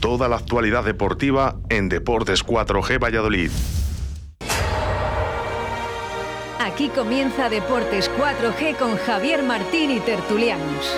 [0.00, 3.50] Toda la actualidad deportiva en Deportes 4G Valladolid.
[6.60, 10.94] Aquí comienza Deportes 4G con Javier Martín y Tertulianos.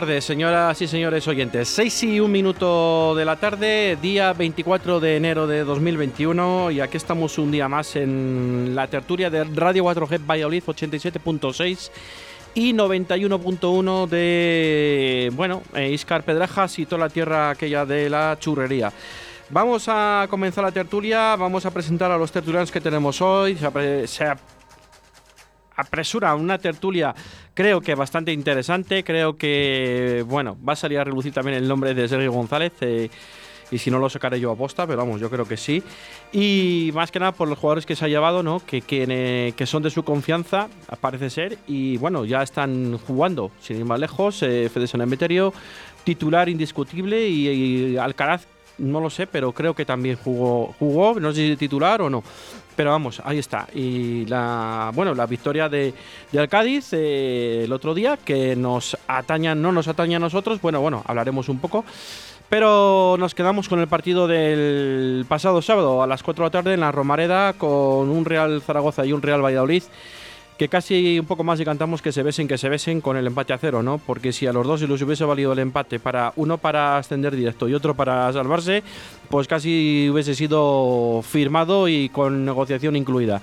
[0.00, 1.66] Tardes, señoras y señores oyentes.
[1.70, 6.96] 6 y un minuto de la tarde, día 24 de enero de 2021, y aquí
[6.96, 11.90] estamos un día más en la tertulia de Radio 4G Valladolid 87.6
[12.54, 18.92] y 91.1 de, bueno, eh, Iscar Pedrajas y toda la tierra aquella de la churrería.
[19.50, 23.58] Vamos a comenzar la tertulia, vamos a presentar a los tertulianos que tenemos hoy.
[25.78, 27.14] Apresura una tertulia
[27.54, 31.94] creo que bastante interesante, creo que, bueno, va a salir a relucir también el nombre
[31.94, 32.72] de Sergio González.
[32.82, 33.08] Eh,
[33.70, 35.82] y si no lo sacaré yo a posta, pero vamos, yo creo que sí.
[36.32, 38.60] Y más que nada por los jugadores que se ha llevado, ¿no?
[38.60, 40.68] Que, que, que son de su confianza,
[41.00, 45.52] parece ser, y bueno, ya están jugando, sin ir más lejos, eh, Fede Emeterio,
[46.04, 48.46] titular indiscutible, y, Alcaraz,
[48.78, 52.22] no lo sé, pero creo que también jugó, jugó, no sé si titular o no.
[52.76, 53.66] Pero vamos, ahí está.
[53.74, 55.92] Y la bueno, la victoria de,
[56.30, 60.60] del Cádiz eh, el otro día, que nos ataña, no nos atañe a nosotros.
[60.60, 61.84] Bueno, bueno, hablaremos un poco.
[62.48, 66.74] Pero nos quedamos con el partido del pasado sábado a las 4 de la tarde
[66.74, 69.82] en la Romareda con un Real Zaragoza y un Real Valladolid
[70.58, 73.28] que casi un poco más y cantamos que se besen, que se besen con el
[73.28, 73.98] empate a cero, ¿no?
[73.98, 77.36] Porque si a los dos se les hubiese valido el empate para uno para ascender
[77.36, 78.82] directo y otro para salvarse,
[79.30, 83.40] pues casi hubiese sido firmado y con negociación incluida.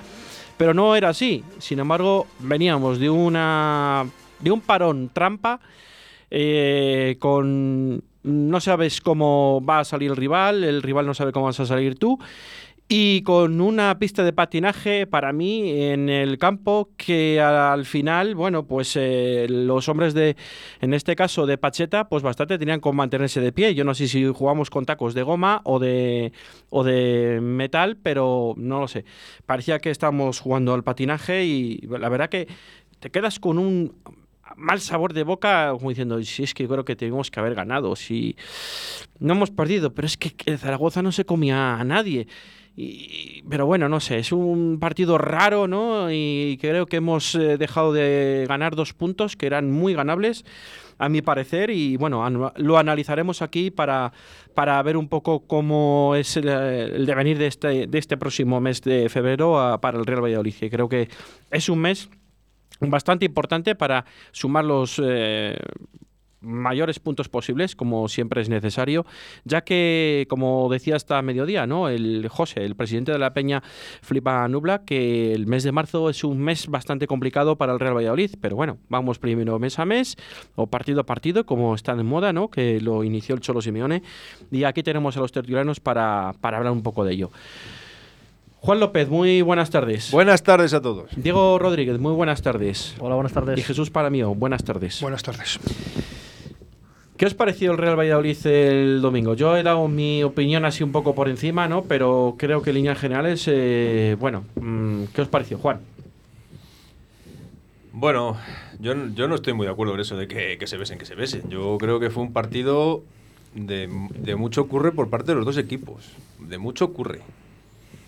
[0.58, 1.44] Pero no era así.
[1.58, 4.06] Sin embargo, veníamos de una
[4.42, 5.62] de un parón trampa
[6.30, 11.46] eh, con no sabes cómo va a salir el rival, el rival no sabe cómo
[11.46, 12.20] vas a salir tú
[12.88, 18.68] y con una pista de patinaje para mí en el campo que al final, bueno,
[18.68, 20.36] pues eh, los hombres de,
[20.82, 23.74] en este caso de Pacheta, pues bastante tenían con mantenerse de pie.
[23.74, 26.32] Yo no sé si jugamos con tacos de goma o de,
[26.70, 29.04] o de metal, pero no lo sé.
[29.48, 32.48] Parecía que estábamos jugando al patinaje y la verdad que
[33.00, 33.96] te quedas con un
[34.58, 37.96] mal sabor de boca, como diciendo, si es que creo que tenemos que haber ganado,
[37.96, 38.36] si
[39.20, 42.28] no hemos perdido, pero es que Zaragoza no se comía a nadie
[43.50, 46.12] pero bueno, no sé, es un partido raro, ¿no?
[46.12, 50.44] Y creo que hemos eh, dejado de ganar dos puntos que eran muy ganables,
[50.98, 54.14] a mi parecer, y bueno, lo analizaremos aquí para,
[54.54, 59.10] para ver un poco cómo es el, devenir de este, de este próximo mes de
[59.10, 60.56] febrero para el Real Valladolid.
[60.70, 61.10] Creo que
[61.52, 62.10] es un mes
[62.80, 65.58] bastante importante para sumar los eh,
[66.46, 69.06] mayores puntos posibles, como siempre es necesario,
[69.44, 71.90] ya que, como decía hasta mediodía, ¿no?
[71.90, 73.64] El José, el presidente de la Peña,
[74.02, 77.96] flipa nubla, que el mes de marzo es un mes bastante complicado para el Real
[77.96, 80.16] Valladolid, pero bueno, vamos primero mes a mes,
[80.56, 82.50] o partido a partido, como está en moda, ¿no?
[82.50, 84.04] Que lo inició el Cholo Simeone,
[84.52, 87.32] y aquí tenemos a los tertulianos para, para hablar un poco de ello.
[88.66, 90.10] Juan López, muy buenas tardes.
[90.12, 91.12] Buenas tardes a todos.
[91.16, 92.96] Diego Rodríguez, muy buenas tardes.
[93.00, 93.60] Hola, buenas tardes.
[93.60, 95.02] Y Jesús Paramío, buenas tardes.
[95.02, 95.60] Buenas tardes.
[97.18, 99.36] ¿Qué os pareció el Real Valladolid el domingo?
[99.36, 101.84] Yo he dado mi opinión así un poco por encima, ¿no?
[101.84, 105.80] Pero creo que en líneas generales, eh, bueno, mm, ¿qué os pareció, Juan?
[107.94, 108.36] Bueno,
[108.82, 111.16] yo, yo, no estoy muy de acuerdo con eso de que, se besen, que se
[111.16, 111.50] besen.
[111.50, 113.02] Yo creo que fue un partido
[113.54, 113.88] de,
[114.36, 116.12] mucho curre por parte de los dos equipos.
[116.40, 117.22] De mucho curre.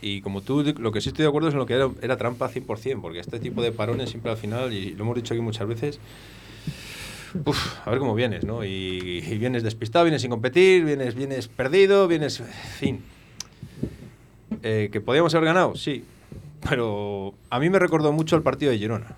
[0.01, 2.17] Y como tú, lo que sí estoy de acuerdo es en lo que era, era
[2.17, 5.41] trampa 100%, porque este tipo de parones siempre al final, y lo hemos dicho aquí
[5.41, 6.01] muchas veces,
[7.85, 8.63] a ver cómo vienes, ¿no?
[8.63, 12.39] Y, vienes despistado, vienes sin competir, vienes, vienes perdido, vienes.
[12.39, 13.01] En fin.
[14.63, 15.75] Eh, ¿Que podíamos haber ganado?
[15.75, 16.03] Sí.
[16.67, 19.13] Pero a mí me recordó mucho el partido de Girona.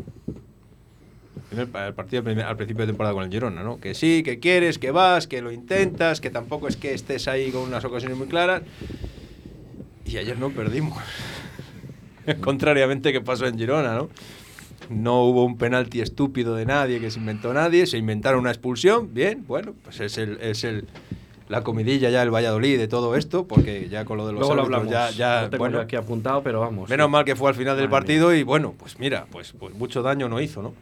[1.55, 3.79] El, partido al principio de temporada con el Girona, ¿no?
[3.79, 7.51] Que sí, que quieres, que vas, que lo intentas, que tampoco es que estés ahí
[7.51, 8.61] con unas ocasiones muy claras.
[10.05, 10.97] Y ayer no perdimos.
[12.41, 14.09] contrariamente que pasó en Girona, ¿no?
[14.89, 19.13] No hubo un penalti estúpido de nadie que se inventó nadie, se inventaron una expulsión,
[19.13, 20.87] bien, bueno, pues es el, es el
[21.49, 24.55] la comidilla ya el Valladolid de todo esto, porque ya con lo de los Luego
[24.55, 24.87] lo hablamos.
[24.87, 26.89] ya, ya bueno, aquí apuntado, pero vamos.
[26.89, 27.11] menos sí.
[27.11, 30.03] mal que fue al final del Madre partido y bueno, pues mira, pues, pues mucho
[30.03, 30.73] daño no hizo, ¿no?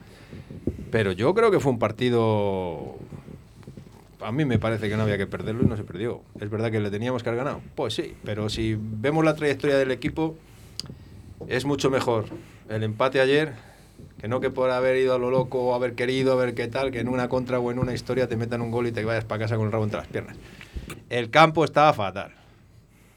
[0.91, 2.97] Pero yo creo que fue un partido
[4.21, 6.21] a mí me parece que no había que perderlo y no se perdió.
[6.39, 7.61] Es verdad que le teníamos que haber ganado.
[7.75, 10.35] Pues sí, pero si vemos la trayectoria del equipo,
[11.47, 12.25] es mucho mejor
[12.69, 13.53] el empate ayer
[14.19, 16.67] que no que por haber ido a lo loco o haber querido, a ver qué
[16.67, 19.03] tal, que en una contra o en una historia te metan un gol y te
[19.05, 20.37] vayas para casa con el rabo entre las piernas.
[21.09, 22.33] El campo estaba fatal.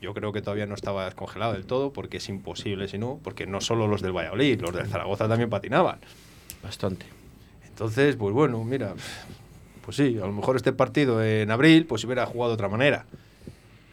[0.00, 3.46] Yo creo que todavía no estaba descongelado del todo, porque es imposible si no, porque
[3.46, 5.98] no solo los del Valladolid, los del Zaragoza también patinaban.
[6.62, 7.06] Bastante.
[7.68, 8.94] Entonces, pues bueno, mira,
[9.84, 13.06] pues sí, a lo mejor este partido en abril, pues hubiera jugado de otra manera.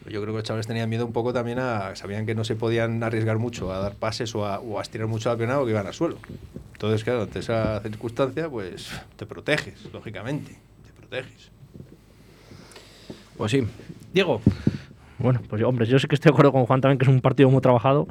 [0.09, 1.95] Yo creo que los chavales tenían miedo un poco también a.
[1.95, 5.07] Sabían que no se podían arriesgar mucho a dar pases o a, o a estirar
[5.07, 6.17] mucho la pierna o que iban al suelo.
[6.73, 10.51] Entonces, claro, ante esa circunstancia, pues te proteges, lógicamente.
[10.85, 11.51] Te proteges.
[13.35, 13.67] Pues sí.
[14.13, 14.41] Diego.
[15.19, 17.21] Bueno, pues hombre, yo sí que estoy de acuerdo con Juan también que es un
[17.21, 18.07] partido muy trabajado.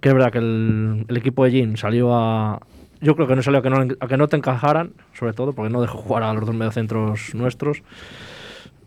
[0.00, 2.60] Que es verdad que el, el equipo de Jin salió a.
[3.00, 5.52] Yo creo que no salió a que no, a que no te encajaran, sobre todo,
[5.52, 7.82] porque no dejó jugar a los dos mediocentros nuestros.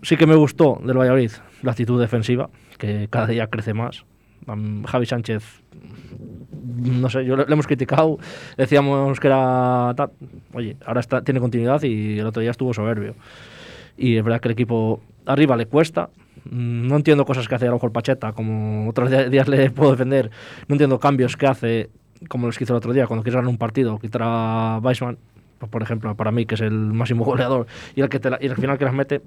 [0.03, 1.31] Sí que me gustó del Valladolid
[1.62, 4.03] la actitud defensiva, que cada día crece más.
[4.88, 5.62] Javi Sánchez,
[6.62, 8.18] no sé, yo le, hemos criticado,
[8.57, 9.94] decíamos que era.
[9.95, 10.12] tal.
[10.53, 13.15] Oye, ahora está, tiene continuidad y el otro día estuvo soberbio.
[13.98, 16.09] Y es verdad que el equipo arriba le cuesta.
[16.45, 19.92] Mm, No entiendo cosas que hace a lo mejor Pacheta, como otros días le puedo
[19.92, 20.31] defender.
[20.68, 21.89] No entiendo cambios que hace,
[22.27, 25.18] como los que hizo el otro día, cuando quiere ganar un partido, quitar a Weissman,
[25.62, 28.38] pues, por ejemplo, para mí, que es el máximo goleador, y el que te la-
[28.42, 29.22] y al final que las mete.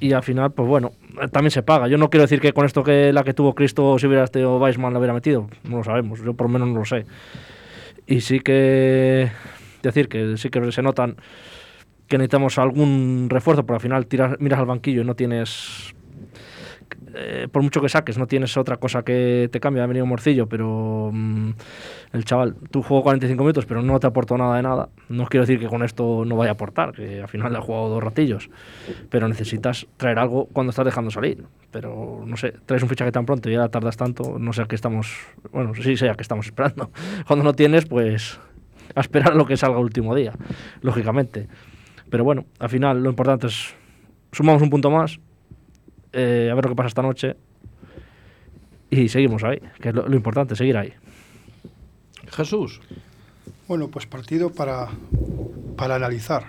[0.00, 0.92] Y al final, pues bueno,
[1.32, 1.88] también se paga.
[1.88, 4.56] Yo no quiero decir que con esto que la que tuvo Cristo, si hubiera estado
[4.58, 5.48] Weissman, la hubiera metido.
[5.64, 7.04] No lo sabemos, yo por lo menos no lo sé.
[8.06, 9.30] Y sí que
[9.82, 11.16] decir que sí que se notan
[12.06, 15.94] que necesitamos algún refuerzo, porque al final tiras, miras al banquillo y no tienes,
[17.14, 19.82] eh, por mucho que saques, no tienes otra cosa que te cambie.
[19.82, 21.50] Ha venido Morcillo, pero mm,
[22.12, 24.88] el chaval, tú jugó 45 minutos, pero no te aportó nada de nada.
[25.08, 27.60] No quiero decir que con esto no vaya a aportar, que al final le ha
[27.60, 28.50] jugado dos ratillos,
[29.10, 31.44] pero necesitas traer algo cuando estás dejando salir.
[31.70, 34.66] Pero no sé, traes un fichaje tan pronto y ahora tardas tanto, no sé a
[34.66, 35.14] qué estamos,
[35.52, 36.90] bueno, sí sé a qué estamos esperando.
[37.26, 38.40] Cuando no tienes, pues
[38.94, 40.32] a esperar lo que salga el último día,
[40.80, 41.48] lógicamente.
[42.10, 43.74] Pero bueno, al final lo importante es
[44.32, 45.20] sumamos un punto más,
[46.12, 47.36] eh, a ver lo que pasa esta noche
[48.90, 50.92] y seguimos ahí, que es lo, lo importante, seguir ahí.
[52.30, 52.80] Jesús.
[53.66, 54.88] Bueno, pues partido para,
[55.76, 56.46] para analizar.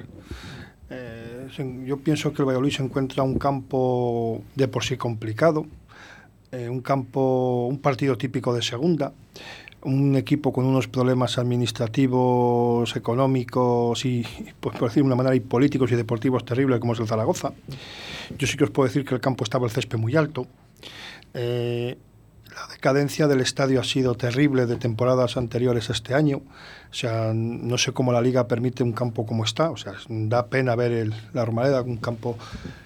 [0.89, 1.47] Eh,
[1.85, 5.65] yo pienso que el Valladolid se encuentra un campo de por sí complicado,
[6.51, 9.11] eh, un campo, un partido típico de segunda,
[9.83, 14.25] un equipo con unos problemas administrativos, económicos y,
[14.59, 17.51] pues, por decir de una manera, y políticos y deportivos terribles como es el Zaragoza.
[18.37, 20.47] Yo sí que os puedo decir que el campo estaba el césped muy alto.
[21.33, 21.97] Eh,
[22.55, 26.41] la decadencia del estadio ha sido terrible de temporadas anteriores este año.
[26.91, 29.69] O sea, no sé cómo la liga permite un campo como está.
[29.69, 32.37] O sea, da pena ver el, la Romareda, un campo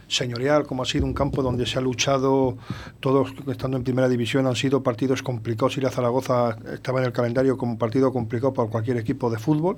[0.08, 2.58] señorial, como ha sido un campo donde se ha luchado,
[3.00, 5.78] todos estando en primera división han sido partidos complicados.
[5.78, 9.40] Ir a Zaragoza estaba en el calendario como un partido complicado para cualquier equipo de
[9.40, 9.78] fútbol.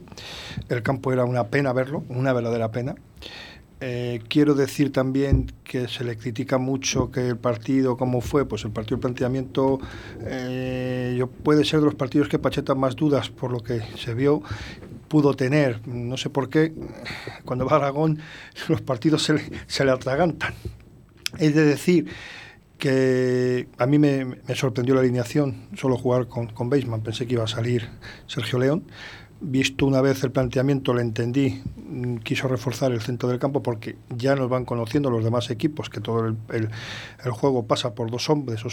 [0.67, 2.95] El campo era una pena verlo, una verdadera pena.
[3.81, 8.45] Eh, quiero decir también que se le critica mucho que el partido, ¿cómo fue?
[8.45, 9.79] Pues el partido, el planteamiento,
[10.21, 14.13] eh, yo, puede ser de los partidos que Pacheta más dudas por lo que se
[14.13, 14.41] vio
[15.09, 15.85] pudo tener.
[15.87, 16.73] No sé por qué,
[17.43, 18.19] cuando va a Aragón,
[18.69, 20.53] los partidos se le, se le atragantan.
[21.37, 22.07] Es de decir
[22.77, 27.33] que a mí me, me sorprendió la alineación, solo jugar con, con Beisman, pensé que
[27.33, 27.89] iba a salir
[28.27, 28.83] Sergio León.
[29.41, 33.97] Visto una vez el planteamiento, le entendí, mm, quiso reforzar el centro del campo porque
[34.09, 36.69] ya nos van conociendo los demás equipos, que todo el, el-
[37.23, 38.69] el juego pasa por dos hombres, o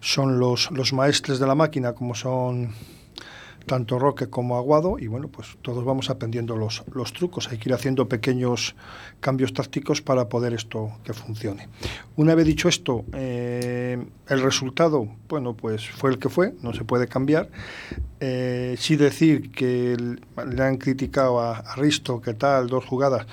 [0.00, 2.70] son los, los maestres de la máquina como son
[3.68, 7.68] tanto Roque como Aguado y bueno, pues todos vamos aprendiendo los, los trucos, hay que
[7.68, 8.74] ir haciendo pequeños
[9.20, 11.68] cambios tácticos para poder esto que funcione.
[12.16, 16.82] Una vez dicho esto, eh, el resultado, bueno, pues fue el que fue, no se
[16.82, 17.48] puede cambiar.
[18.20, 23.26] Eh, sí decir que le han criticado a, Risto que tal, dos jugadas,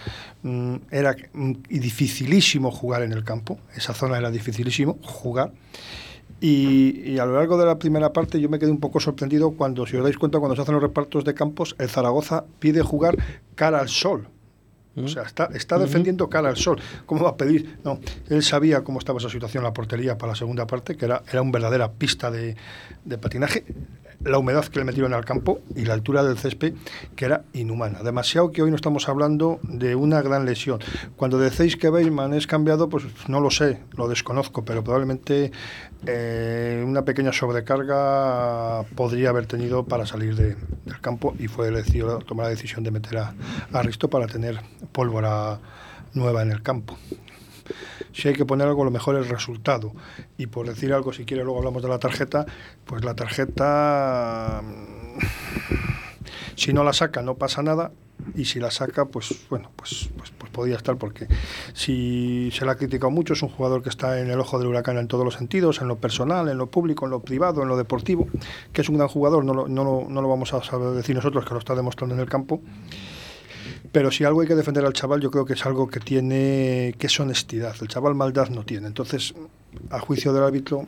[0.43, 5.51] mm, era mm, dificilísimo jugar en el campo, esa zona era dificilísimo jugar.
[6.47, 9.87] Y, a lo largo de la primera parte yo me quedé un poco sorprendido cuando,
[9.87, 13.17] si os dais cuenta, cuando se hacen los repartos de campos, el Zaragoza pide jugar
[13.55, 14.27] cara al sol.
[14.97, 16.79] O sea, está, está defendiendo cara al sol.
[17.05, 17.79] ¿Cómo va a pedir?
[17.83, 17.99] No,
[18.29, 21.21] él sabía cómo estaba esa situación en la portería para la segunda parte, que era,
[21.29, 22.55] era una verdadera pista de,
[23.03, 23.65] de patinaje
[24.25, 26.73] la humedad que le metieron al campo y la altura del césped,
[27.15, 28.01] que era inhumana.
[28.01, 30.79] Demasiado que hoy no estamos hablando de una gran lesión.
[31.15, 35.51] Cuando decéis que Bateman es cambiado, pues no lo sé, lo desconozco, pero probablemente
[36.05, 40.57] eh, una pequeña sobrecarga podría haber tenido para salir del
[41.01, 43.33] campo y fue decidido tomar la decisión de meter a,
[43.71, 45.59] a Risto para tener pólvora
[46.13, 46.97] nueva en el campo
[48.15, 49.91] si hay que poner algo, lo mejor es el resultado.
[50.37, 52.45] Y por decir algo, si quiere, luego hablamos de la tarjeta,
[52.85, 55.19] pues la tarjeta, mm,
[56.55, 57.91] si no la saca, no pasa nada.
[58.33, 61.27] Y si la saca, pues bueno, pues, pues, pues podría estar, porque
[61.73, 64.69] si se la ha criticado mucho, es un jugador que está en el ojo del
[64.69, 67.67] huracán en todos los sentidos, en lo personal, en lo público, en lo privado, en
[67.67, 68.27] lo deportivo,
[68.71, 71.45] que es un gran jugador, no lo, no no lo vamos a saber decir nosotros,
[71.45, 72.61] que lo está demostrando en el campo.
[73.91, 76.95] Pero si algo hay que defender al chaval, yo creo que es algo que tiene,
[76.97, 77.75] que es honestidad.
[77.81, 78.87] El chaval maldad no tiene.
[78.87, 79.33] Entonces,
[79.89, 80.85] a juicio del árbitro,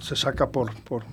[0.00, 1.04] se saca por, por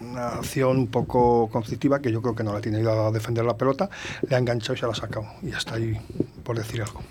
[0.00, 3.44] una acción un poco conflictiva, que yo creo que no la tiene ido a defender
[3.44, 3.90] la pelota,
[4.28, 5.26] le ha enganchado y se la ha sacado.
[5.42, 5.96] Y hasta ahí,
[6.42, 7.02] por decir algo.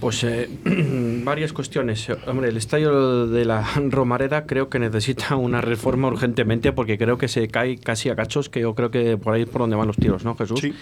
[0.00, 0.48] Pues eh,
[1.24, 2.08] varias cuestiones.
[2.26, 7.28] Hombre, el estadio de la Romareda creo que necesita una reforma urgentemente porque creo que
[7.28, 9.86] se cae casi a cachos, que yo creo que por ahí es por donde van
[9.86, 10.60] los tiros, ¿no, Jesús?
[10.60, 10.74] Sí.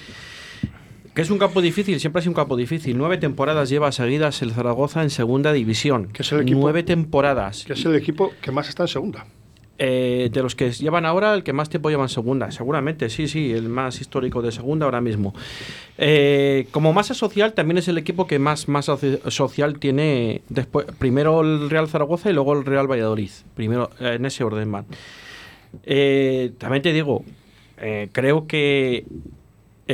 [1.15, 2.97] Que es un campo difícil, siempre ha sido un campo difícil.
[2.97, 6.07] Nueve temporadas lleva seguidas el Zaragoza en segunda división.
[6.13, 7.65] Que es el equipo- Nueve temporadas.
[7.65, 9.27] Que es el equipo que más está en segunda.
[9.83, 13.27] Eh, de los que llevan ahora, el que más tiempo lleva en segunda, seguramente, sí,
[13.27, 15.35] sí, el más histórico de segunda ahora mismo.
[15.97, 20.85] Eh, como masa social, también es el equipo que más masa soci- social tiene después,
[20.99, 24.85] primero el Real Zaragoza y luego el Real Valladolid, primero eh, en ese orden van.
[26.59, 27.25] También te digo,
[28.13, 29.07] creo que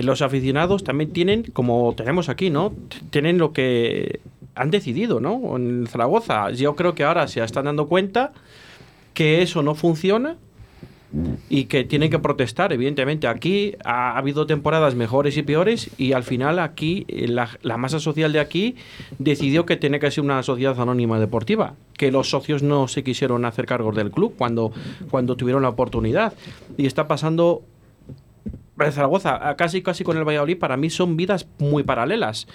[0.03, 2.73] los aficionados también tienen, como tenemos aquí, ¿no?
[3.11, 4.21] Tienen lo que
[4.55, 5.57] han decidido, ¿no?
[5.57, 6.51] En Zaragoza.
[6.51, 8.33] Yo creo que ahora se están dando cuenta
[9.15, 10.37] que eso no funciona
[11.49, 13.27] y que tienen que protestar, evidentemente.
[13.27, 18.01] Aquí ha, ha habido temporadas mejores y peores y al final aquí eh, la, masa
[18.01, 18.77] social de aquí
[19.19, 23.45] decidió que tiene que ser una sociedad anónima deportiva, que los socios no se quisieron
[23.45, 24.73] hacer cargos del club cuando,
[25.11, 26.35] cuando tuvieron la oportunidad.
[26.77, 27.63] Y está pasando
[28.79, 32.47] en Zaragoza, casi casi con el Valladolid, para mí son vidas muy paralelas.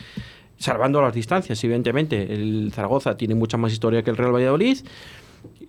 [0.58, 2.34] Salvando las distancias, evidentemente.
[2.34, 4.78] El Zaragoza tiene mucha más historia que el Real Valladolid.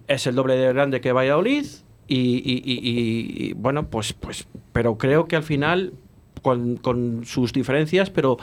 [0.06, 1.64] Es el doble de grande que Valladolid.
[2.08, 4.46] Y, bueno, pues, pues.
[4.74, 5.94] Pero creo que al final,
[6.42, 8.36] con, con sus diferencias, pero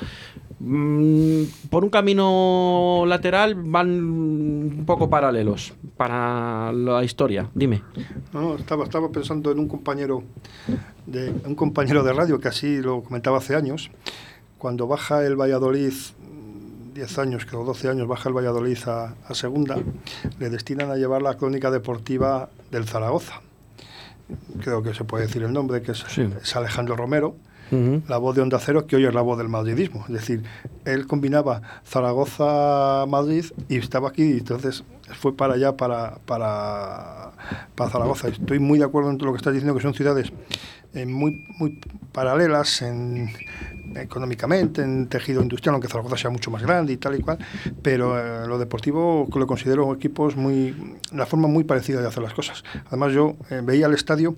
[0.60, 7.50] por un camino lateral van un poco paralelos para la historia.
[7.56, 7.82] Dime.
[8.34, 10.24] No, no, estaba, estaba pensando en un compañero
[11.06, 13.90] de un compañero de radio que así lo comentaba hace años.
[14.58, 19.34] Cuando baja el Valladolid, mm, 10 años, creo 12 años, baja el Valladolid a, a
[19.34, 19.78] segunda,
[20.40, 23.42] le destinan a llevar la crónica deportiva del Zaragoza.
[24.62, 26.28] Creo que se puede decir el nombre, que es, Sí.
[26.44, 27.36] es Alejandro Romero
[27.72, 30.04] La voz de Onda Cero, que hoy es la voz del madridismo.
[30.08, 30.44] Es decir,
[30.86, 34.84] él combinaba Zaragoza-Madrid y estaba aquí, y entonces
[35.20, 37.32] fue para allá, para, para,
[37.76, 38.28] para Zaragoza.
[38.30, 40.32] Estoy muy de acuerdo en lo que estás diciendo, que son ciudades
[40.94, 41.80] eh, muy, muy
[42.12, 43.30] paralelas en,
[43.96, 47.38] económicamente, en tejido industrial, aunque Zaragoza sea mucho más grande y tal y cual,
[47.82, 52.34] pero eh, lo deportivo lo considero equipos muy, una forma muy parecida de hacer las
[52.34, 52.64] cosas.
[52.88, 54.36] Además yo eh, veía el estadio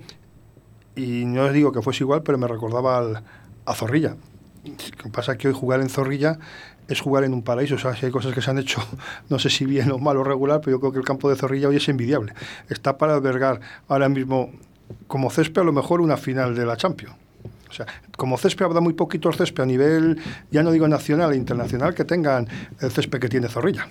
[0.96, 3.22] y no os digo que fuese igual, pero me recordaba al-
[3.64, 4.16] a Zorrilla.
[4.64, 6.38] Lo que pasa es que hoy jugar en Zorrilla
[6.88, 7.76] es jugar en un paraíso.
[7.76, 8.80] O sea, si hay cosas que se han hecho,
[9.28, 11.36] no sé si bien o mal o regular, pero yo creo que el campo de
[11.36, 12.32] Zorrilla hoy es envidiable.
[12.68, 14.50] Está para albergar ahora mismo,
[15.06, 17.16] como césped, a lo mejor una final de la Champions.
[17.70, 17.86] O sea,
[18.18, 20.20] como césped habrá muy poquitos césped a nivel,
[20.50, 22.46] ya no digo nacional e internacional, que tengan
[22.80, 23.88] el césped que tiene Zorrilla.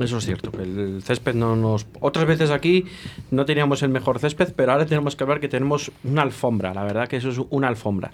[0.00, 1.86] Eso es cierto, que el césped no nos...
[2.00, 2.84] Otras veces aquí
[3.30, 6.82] no teníamos el mejor césped, pero ahora tenemos que hablar que tenemos una alfombra, la
[6.82, 8.10] verdad que eso es una alfombra.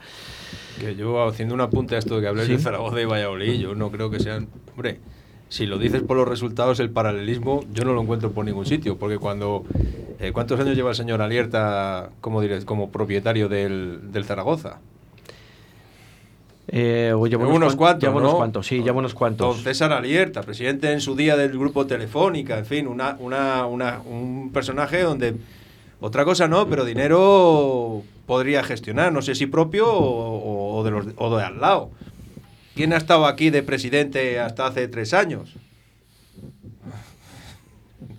[0.78, 2.52] Que yo, haciendo un apunte a esto de que hables Sí.
[2.52, 4.48] de Zaragoza y Valladolid, yo no creo que sean.
[4.72, 4.98] Hombre,
[5.48, 8.96] si lo dices por los resultados, el paralelismo, yo no lo encuentro por ningún sitio.
[8.98, 9.64] Porque cuando.
[10.20, 14.78] eh, ¿Cuántos años lleva el señor Alierta como, diré, como propietario del, del Zaragoza?
[16.72, 18.02] Eh, o Lleva unos cuan- cuantos.
[18.08, 18.36] lleva unos ¿no?
[18.38, 19.56] cuantos, sí, lleva unos cuantos.
[19.56, 24.00] Don César Alierta, presidente en su día del grupo Telefónica, en fin, una, una, una-
[24.00, 25.34] un personaje donde
[26.00, 31.06] otra cosa no, pero dinero podría gestionar, no sé si propio o, o de, los,
[31.16, 31.90] o de al lado.
[32.76, 35.54] ¿Quién ha estado aquí de presidente hasta hace tres años?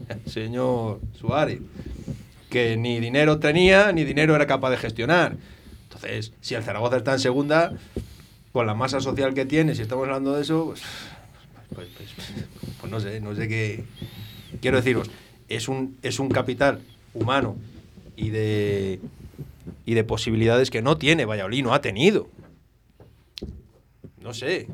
[0.09, 1.59] El señor Suárez,
[2.49, 5.37] que ni dinero tenía ni dinero era capaz de gestionar.
[5.83, 7.73] Entonces, si el Zaragoza está en segunda,
[8.51, 10.81] con la masa social que tiene, si estamos hablando de eso, pues,
[11.73, 12.09] pues, pues,
[12.79, 13.83] pues no sé, no sé qué.
[14.61, 15.09] Quiero deciros,
[15.47, 16.81] es un, es un capital
[17.13, 17.55] humano
[18.15, 18.99] y de,
[19.85, 22.27] y de posibilidades que no tiene Valladolid, no ha tenido.
[24.21, 24.67] No sé.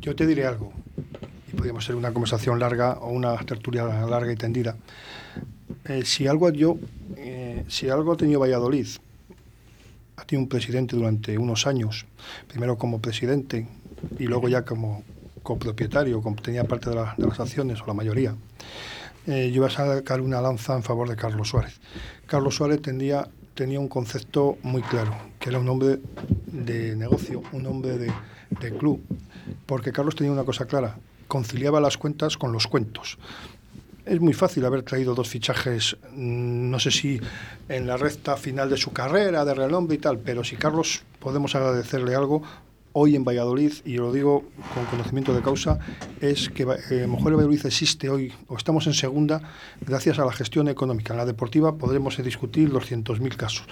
[0.00, 0.72] Yo te diré algo,
[1.52, 4.76] y podríamos ser una conversación larga o una tertulia larga y tendida.
[5.84, 6.76] Eh, si algo yo,
[7.16, 8.86] eh, si algo ha tenido Valladolid,
[10.16, 12.06] ha tenido un presidente durante unos años,
[12.48, 13.66] primero como presidente
[14.18, 15.02] y luego ya como
[15.42, 18.34] copropietario, tenía parte de, la- de las acciones o la mayoría.
[19.26, 21.80] Eh, yo iba a sacar una lanza en favor de Carlos Suárez.
[22.26, 25.98] Carlos Suárez tenía, tenía un concepto muy claro, que era un hombre
[26.46, 28.12] de negocio, un hombre de,
[28.60, 29.00] de club,
[29.66, 30.96] porque Carlos tenía una cosa clara,
[31.28, 33.18] conciliaba las cuentas con los cuentos.
[34.06, 37.20] Es muy fácil haber traído dos fichajes, mm, no sé si
[37.68, 41.56] en la recta final de su carrera, de renombre y tal, pero si Carlos podemos
[41.56, 42.40] agradecerle algo,
[42.92, 45.80] hoy en Valladolid, y lo digo con conocimiento de causa,
[46.20, 49.42] es que eh, Mujer Valladolid existe hoy, o estamos en segunda,
[49.84, 51.12] gracias a la gestión económica.
[51.12, 53.66] En la deportiva podremos discutir los cientos mil casos,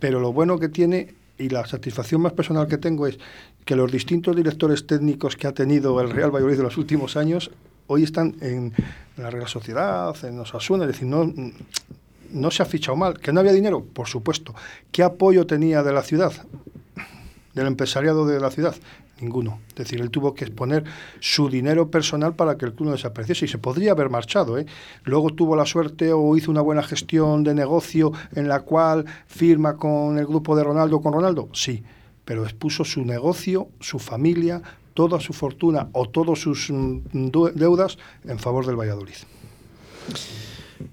[0.00, 3.18] pero lo bueno que tiene y la satisfacción más personal que tengo es
[3.64, 7.52] que los distintos directores técnicos que ha tenido el Real Valladolid en los últimos años
[7.86, 8.72] hoy están en
[9.16, 11.32] la Real Sociedad, en Osasuna, es decir, no,
[12.30, 13.18] no se ha fichado mal.
[13.18, 13.84] ¿Que no había dinero?
[13.84, 14.54] Por supuesto.
[14.92, 16.32] ¿Qué apoyo tenía de la ciudad?
[17.54, 18.74] Del empresariado de la ciudad?
[19.20, 19.60] Ninguno.
[19.70, 20.84] Es decir, él tuvo que exponer
[21.20, 24.58] su dinero personal para que el club no desapareciese y se podría haber marchado.
[24.58, 24.66] ¿eh?
[25.04, 29.76] Luego tuvo la suerte o hizo una buena gestión de negocio en la cual firma
[29.76, 31.48] con el grupo de Ronaldo con Ronaldo.
[31.54, 31.82] Sí,
[32.26, 34.60] pero expuso su negocio, su familia,
[34.96, 39.14] toda su fortuna o todas sus mm, deu- deudas en favor del Valladolid.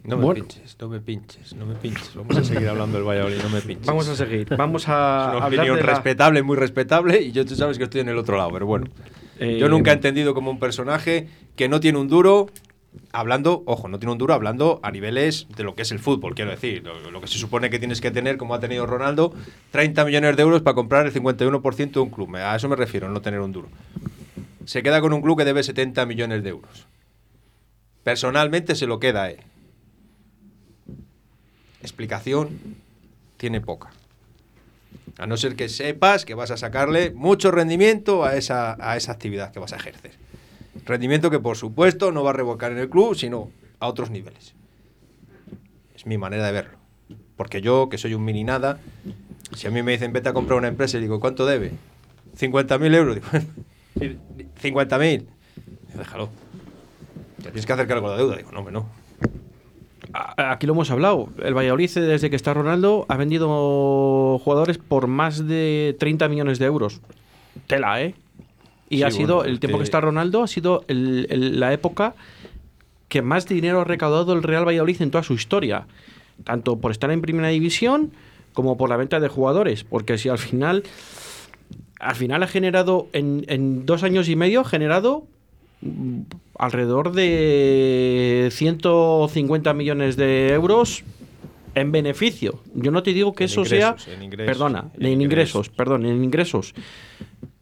[0.03, 0.45] No me Bueno.
[0.45, 2.13] pinches, no me pinches, no me pinches.
[2.15, 3.85] Vamos a seguir hablando del Valladolid, no me pinches.
[3.87, 4.47] Vamos a seguir.
[4.55, 7.77] Vamos Es a una hablar opinión de la- respetable, muy respetable, y yo tú sabes
[7.77, 8.87] que estoy en el otro lado, pero bueno.
[9.39, 12.49] Eh, yo nunca he entendido como un personaje que no tiene un duro,
[13.11, 16.35] hablando, ojo, no tiene un duro hablando a niveles de lo que es el fútbol,
[16.35, 19.33] quiero decir, lo, que se supone que tienes que tener, como ha tenido Ronaldo,
[19.71, 22.35] 30 millones de euros para comprar el 51% de un club.
[22.35, 23.69] A eso me refiero, no tener un duro.
[24.65, 26.87] Se queda con un club que debe 70 millones de euros.
[28.03, 29.39] Personalmente se lo queda a él.
[31.81, 32.59] Explicación
[33.37, 33.91] tiene poca.
[35.17, 39.11] A no ser que sepas que vas a sacarle mucho rendimiento a esa, a esa
[39.11, 40.11] actividad que vas a ejercer.
[40.85, 44.53] Rendimiento que, por supuesto, no va a revocar en el club, sino a otros niveles.
[45.95, 46.77] Es mi manera de verlo.
[47.37, 48.79] Porque yo, que soy un mini nada,
[49.53, 51.71] si a mí me dicen vete a comprar una empresa y digo, ¿cuánto debe?
[52.37, 53.15] 50.000 euros.
[53.15, 53.27] Digo,
[54.61, 55.25] 50.000.
[55.95, 56.29] Déjalo.
[57.37, 58.37] Te tienes que hacer cargo de la deuda.
[58.37, 58.87] Digo, no, hombre, no.
[60.13, 61.29] Aquí lo hemos hablado.
[61.43, 66.65] El Valladolid, desde que está Ronaldo, ha vendido jugadores por más de 30 millones de
[66.65, 67.01] euros.
[67.67, 68.15] Tela, ¿eh?
[68.93, 71.59] Y Sí, ha sido, bueno, el tiempo que que- está Ronaldo, ha sido el- el-
[71.59, 72.15] la época
[73.09, 75.85] que más dinero ha recaudado el Real Valladolid en toda su historia.
[76.43, 78.11] Tanto por estar en primera división
[78.53, 79.83] como por la venta de jugadores.
[79.83, 80.83] Porque si al final.
[81.99, 85.23] Al final ha generado, en, en dos años y medio, ha generado
[85.81, 86.21] mm,
[86.59, 91.03] alrededor de 150 millones de euros
[91.75, 92.59] en beneficio.
[92.75, 94.13] Yo no te digo que En eso ingresos, sea...
[94.15, 95.69] en ingresos, perdona, en en, ingresos, ingresos.
[95.69, 96.73] perdón, en ingresos.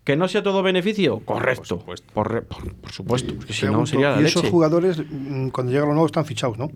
[0.03, 1.19] ¿Que no sea todo beneficio?
[1.19, 1.77] Correcto.
[1.79, 2.13] Por supuesto.
[2.13, 3.33] Por, por- por supuesto.
[3.35, 4.51] porque si no sería la y esos leche.
[4.51, 6.71] jugadores, mm, cuando llega Ronaldo, están fichados, ¿no?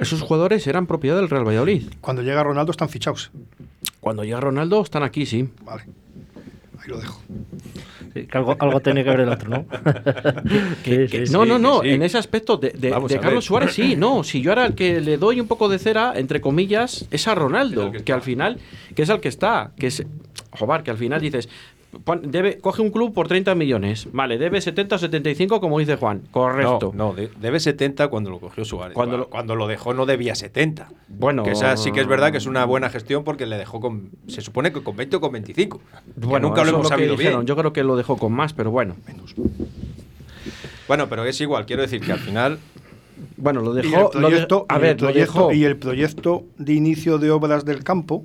[0.00, 1.84] Esos jugadores eran propiedad del Real Valladolid.
[2.00, 3.30] Cuando llega Ronaldo, están fichados.
[4.00, 5.48] Cuando llega Ronaldo, están aquí, sí.
[5.64, 5.84] Vale.
[6.80, 7.20] Ahí lo dejo.
[8.12, 9.64] Sí, que algo, algo tiene que ver el otro, ¿no?
[10.84, 10.98] Sí,
[11.30, 11.48] no, sí.
[11.48, 11.90] no, no, sí.
[11.90, 13.42] en ese aspecto de, Carlos ver.
[13.42, 16.40] Suárez sí, no, si yo ahora el que le doy un poco de cera, entre
[16.40, 18.58] comillas, es a Ronaldo, que, que al final,
[18.94, 20.04] que es el que está, que es,
[20.50, 21.48] joder, que al final dices,
[22.00, 25.96] pon- debe, coge un club por 30 millones, vale, debe 70 o 75 como dice
[25.96, 26.92] Juan, correcto.
[26.94, 28.94] No, no, de- debe 70 cuando lo cogió Suárez.
[28.94, 30.88] Cuando Cuando lo- lo, cuando lo dejó no debía 70.
[31.08, 33.80] Bueno, Que esa sí que es verdad que es una buena gestión porque le dejó
[33.80, 34.10] con.
[34.26, 35.78] Se supone que con 20 o con 25.
[35.78, 37.46] Que Bueno, nunca lo eso hemos es que sabido dijeron, bien.
[37.46, 38.96] Yo creo que lo dejó con más, pero bueno.
[40.86, 41.66] Bueno, pero es igual.
[41.66, 42.58] Quiero decir que al final.
[43.36, 44.02] Bueno, lo Y el dejó.
[44.02, 45.52] lo de- proyecto, a y el ver, lo proyecto- dejó.
[45.52, 48.24] y el proyecto de inicio de obras del campo,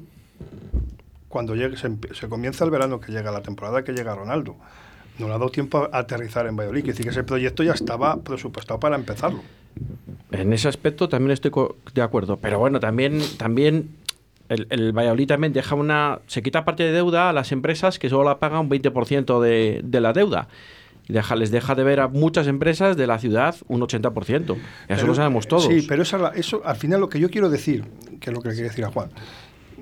[1.29, 4.55] cuando llegue, se, se comienza el verano que llega la temporada que llega Ronaldo.
[5.17, 6.81] No le ha dado tiempo a aterrizar en Valladolid.
[6.81, 9.41] Quiere decir que ese proyecto ya estaba presupuestado para empezarlo.
[10.31, 11.51] En ese aspecto también estoy
[11.93, 12.37] de acuerdo.
[12.37, 13.89] Pero bueno, también, también
[14.47, 16.19] el, el Valladolid también deja una.
[16.27, 19.81] Se quita parte de deuda a las empresas que solo la pagan un 20% de,
[19.83, 20.47] de la deuda.
[21.09, 24.13] Deja, les deja de ver a muchas empresas de la ciudad un 80%.
[24.53, 25.65] Eso Pero- lo sabemos todos.
[25.65, 27.83] Sí, pero esa eso al final lo que yo quiero decir,
[28.21, 29.09] que es lo que le quería decir a Juan.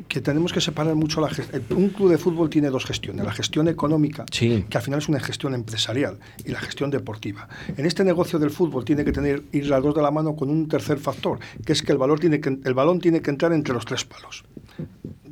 [0.07, 1.63] Que tenemos que separar mucho la gestión.
[1.71, 4.65] Un club de fútbol tiene dos gestiones, la gestión económica, Sí.
[4.69, 7.47] que al final es una gestión empresarial, y la gestión deportiva.
[7.75, 10.49] En este negocio del fútbol tiene que tener ir las dos de la mano con
[10.49, 13.53] un tercer factor, que es que el, valor tiene que, el balón tiene que entrar
[13.53, 14.43] entre los tres palos.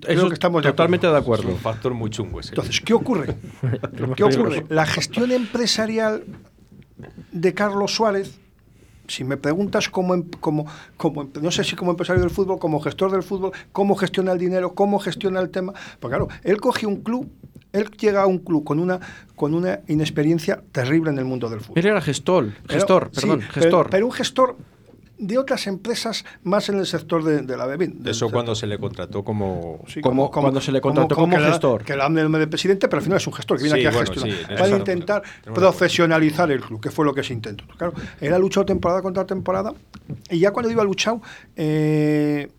[0.02, 1.50] Creo Eso que estamos de totalmente de Es acuerdo.
[1.50, 2.50] un factor muy chungo ese.
[2.50, 3.36] Entonces, ¿qué ocurre?
[4.16, 4.66] ¿Qué ocurre?
[4.70, 6.24] La gestión empresarial
[7.32, 8.40] de Carlos Suárez,
[9.08, 10.66] si me preguntas como, em- como,
[10.98, 14.40] como no sé si como empresario del fútbol, como gestor del fútbol, cómo gestiona el
[14.40, 17.30] dinero, cómo gestiona el tema, pues claro, él coge un club,
[17.74, 19.00] él llega a un club con una,
[19.36, 21.78] con una inexperiencia terrible en el mundo del fútbol.
[21.80, 23.90] Él era gestor, Pero- gestor, sí, perdón, pero- gestor.
[23.90, 24.58] Pero, un gestor
[25.18, 27.94] de otras empresas más en el sector de, de la bebida.
[28.04, 28.32] Eso sector.
[28.34, 29.80] cuando se le contrató como...
[29.88, 31.84] Sí, Como- cuando se le contrató como que gestor.
[31.84, 33.86] Que dan el nombre de presidente, pero al final es un gestor que viene Sí,
[33.88, 34.38] aquí a bueno, gestionar.
[34.50, 35.24] sí, Van a intentar
[35.54, 37.66] profesionalizar el club, que fue lo que se intentó.
[37.78, 39.74] Claro, él ha luchado temporada contra temporada
[40.30, 41.22] y ya cuando ha luchado,
[41.56, 42.50] eh,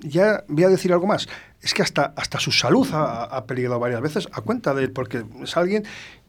[0.00, 1.28] ya voy a decir algo más.
[1.60, 4.92] Es que hasta, hasta su salud ha, ha peligrado varias veces a cuenta de él,
[4.92, 5.84] porque es alguien.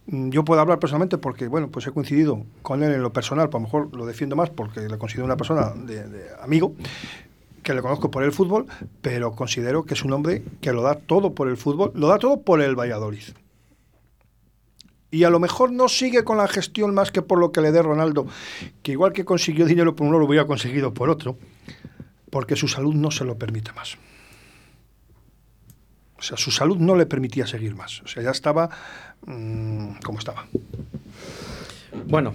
[0.10, 3.50] Mm, Yo puedo hablar personalmente porque, bueno, pues he coincidido con él en lo personal,
[3.50, 6.74] pues a lo mejor lo defiendo más porque le considero una persona de, de amigo,
[7.64, 8.66] que le conozco por el fútbol,
[9.02, 12.18] pero considero que es un hombre que lo da todo por el fútbol, lo da
[12.18, 13.24] todo por el Valladolid.
[15.12, 17.72] Y a lo mejor no sigue con la gestión más que por lo que le
[17.72, 18.28] dé Ronaldo,
[18.84, 21.38] que igual que consiguió dinero por uno, lo hubiera conseguido por otro,
[22.30, 23.98] porque su salud no se lo permite más.
[26.20, 28.02] O sea, su salud no le permitía seguir más.
[28.02, 28.70] O sea, ya estaba
[29.26, 30.46] mm, como estaba.
[32.06, 32.34] Bueno,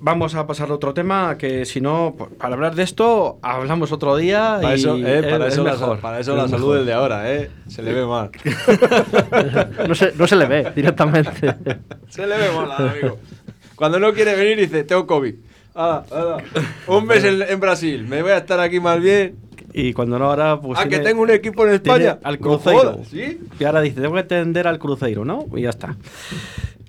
[0.00, 3.92] vamos a pasar a otro tema, que si no, pues, para hablar de esto, hablamos
[3.92, 6.48] otro día Para y eso, eh, para es- eso, es la, para eso Es la
[6.48, 7.50] salud del de ahora, ¿eh?
[7.68, 8.30] Se le ve mal.
[9.88, 11.30] No se, no se le ve directamente.
[12.08, 13.18] Se le ve mal al amigo.
[13.74, 15.34] Cuando no quiere venir dice, tengo COVID.
[15.74, 16.36] Ala, ala.
[16.86, 19.36] Un mes en, en Brasil, me voy a estar aquí más bien.
[19.78, 20.78] Y cuando no ahora, pues.
[20.80, 22.18] ah, que tengo un equipo en España.
[22.22, 22.92] Al No Cruzeiro.
[22.94, 23.40] jodas, ¿sí?
[23.60, 25.44] Y ahora dice, tengo que atender al Cruzeiro, ¿no?
[25.54, 25.96] Y ya está.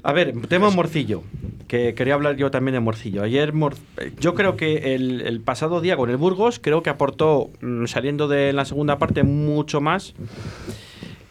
[0.04, 1.22] A ver, tema Morcillo,
[1.68, 3.24] que quería hablar yo también de Morcillo.
[3.24, 3.76] Ayer, Mor-
[4.22, 8.30] yo creo que el, el pasado día con el Burgos, creo que aportó, mm, saliendo
[8.30, 10.14] de la segunda parte, mucho más.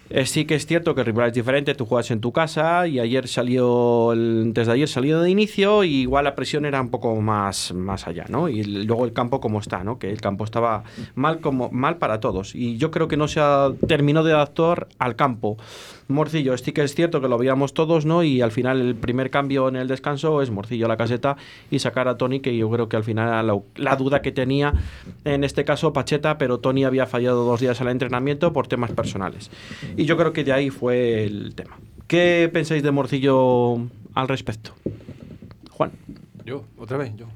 [0.09, 2.87] Eh, sí que es cierto que el rival es diferente, tú juegas en tu casa
[2.87, 6.91] y ayer salió, el- desde ayer salió de inicio y igual la presión era un
[6.91, 8.49] poco más, más allá, ¿no?
[8.49, 9.99] Y luego el campo como está, ¿no?
[9.99, 10.85] Que el campo estaba
[11.17, 14.87] mal, como, mal para todos y yo creo que no se ha, terminó de adaptar
[14.99, 15.57] al campo.
[16.09, 18.23] Morcillo, sí que es cierto que lo veíamos todos, ¿no?
[18.23, 21.37] Y al final el primer cambio en el descanso es Morcillo a la caseta
[21.71, 24.73] y sacar a Tony, que yo creo que al final la, la duda que tenía,
[25.25, 29.51] en este caso Pacheta, pero Tony había fallado dos días al entrenamiento por temas personales.
[29.97, 31.77] Y yo creo que de ahí fue el tema.
[32.07, 33.77] ¿Qué pensáis de Morcillo
[34.15, 34.73] al respecto?
[35.71, 35.91] Juan.
[36.45, 37.27] Yo, otra vez, yo.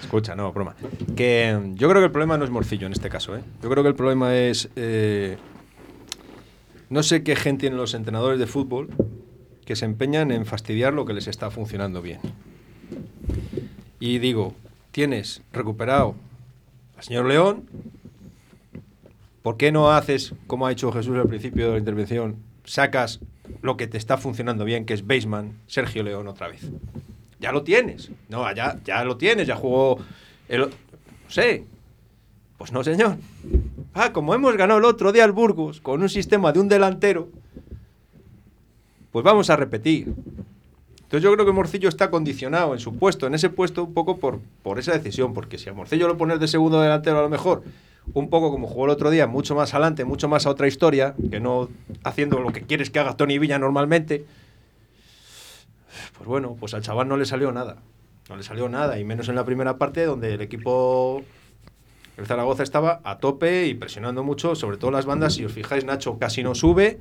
[0.00, 0.74] Escucha, no, broma.
[1.16, 3.40] Que mm, yo creo que el problema no es Morcillo en este caso, ¿eh?
[3.62, 4.70] Yo creo que el problema es.
[4.76, 5.36] eh,
[6.88, 8.88] no sé qué gente tienen los entrenadores de fútbol
[9.64, 12.20] que se empeñan en fastidiar lo que les está funcionando bien.
[13.98, 14.54] Y digo,
[14.92, 16.14] tienes recuperado
[16.96, 17.64] al señor León.
[19.42, 23.20] ¿Por qué no haces, como ha hecho Jesús al principio de la intervención, sacas
[23.62, 26.62] lo que te está funcionando bien, que es Baseman, Sergio León otra vez?
[27.40, 28.10] Ya lo tienes.
[28.28, 29.98] No, ya, ya lo tienes, ya jugó.
[30.48, 30.68] El, no
[31.28, 31.64] sé.
[32.58, 33.18] Pues no, señor.
[33.98, 37.30] Ah, como hemos ganado el otro día al Burgos con un sistema de un delantero,
[39.10, 40.12] pues vamos a repetir.
[40.96, 44.18] Entonces yo creo que Morcillo está condicionado en su puesto, en ese puesto, un poco
[44.18, 47.30] por, por esa decisión, porque si a Morcillo lo pones de segundo delantero a lo
[47.30, 47.62] mejor,
[48.12, 51.14] un poco como jugó el otro día, mucho más adelante, mucho más a otra historia,
[51.30, 51.70] que no
[52.04, 54.26] haciendo lo que quieres que haga Tony Villa normalmente,
[56.18, 57.78] pues bueno, pues al chaval no le salió nada.
[58.28, 61.22] No le salió nada, y menos en la primera parte donde el equipo,
[62.16, 65.34] el Zaragoza estaba a tope y presionando mucho, sobre todo las bandas.
[65.34, 66.98] Si os fijáis, Nacho casi no sube,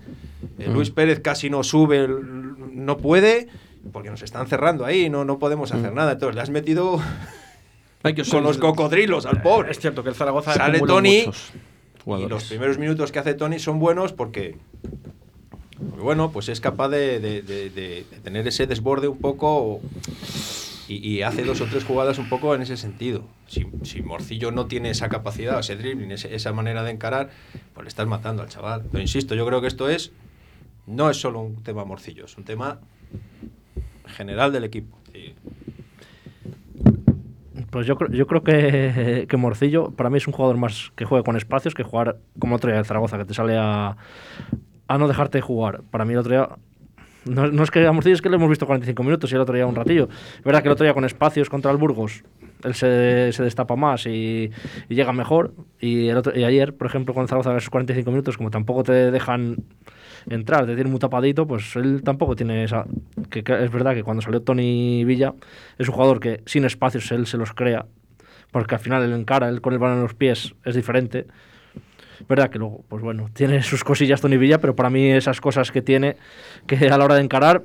[0.59, 3.47] eh, Luis Pérez casi no sube, no puede,
[3.93, 6.13] porque nos están cerrando ahí, no, no podemos hacer nada.
[6.13, 6.99] Entonces le has metido
[8.31, 9.71] con los cocodrilos al pobre.
[9.71, 11.25] Es cierto que el Zaragoza Sale Tony
[12.25, 14.57] Y los primeros minutos que hace Tony son buenos porque,
[15.97, 19.79] bueno, pues es capaz de, de- de- de- de tener ese desborde un poco
[20.87, 23.23] y, y hace dos o tres jugadas un poco en ese sentido.
[23.47, 27.29] Si, si Morcillo no tiene esa capacidad, ese dribbling, ese- esa manera de encarar,
[27.73, 28.83] pues le estás matando al chaval.
[28.91, 30.11] Pero insisto, yo creo que esto es
[30.87, 32.79] no es solo un tema Morcillo, es un tema
[34.05, 34.97] general del equipo.
[35.11, 35.33] Sí.
[37.71, 41.05] Pues yo, creo- yo creo que, que Morcillo para mí es un jugador más que
[41.05, 43.97] juegue con espacios que jugar como otro día de Zaragoza, que te sale a,
[44.87, 45.81] a no dejarte jugar.
[45.91, 46.49] Para mí el otro día...
[47.25, 49.75] No, es que es que le hemos visto 45 minutos y el otro día un
[49.75, 50.07] ratillo.
[50.37, 52.23] Es verdad que el otro día con espacios contra el Burgos
[52.65, 54.51] él se, destapa más y,
[54.89, 55.53] y llega mejor.
[55.79, 59.11] Y, el otro, y ayer, por ejemplo, con Zaragoza, esos 45 minutos, como tampoco te
[59.11, 59.57] dejan
[60.29, 62.85] entrar, te tiene muy tapadito, pues él tampoco tiene esa...
[63.29, 65.33] Que, que es verdad que cuando salió Tony Villa,
[65.77, 67.85] es un jugador que sin espacios él se los crea,
[68.51, 71.27] porque al final él encara, él con el balón en los pies es diferente.
[72.27, 75.71] Verdad que luego, pues bueno, tiene sus cosillas Tony Villa, pero para mí esas cosas
[75.71, 76.17] que tiene,
[76.67, 77.63] que a la hora de encarar,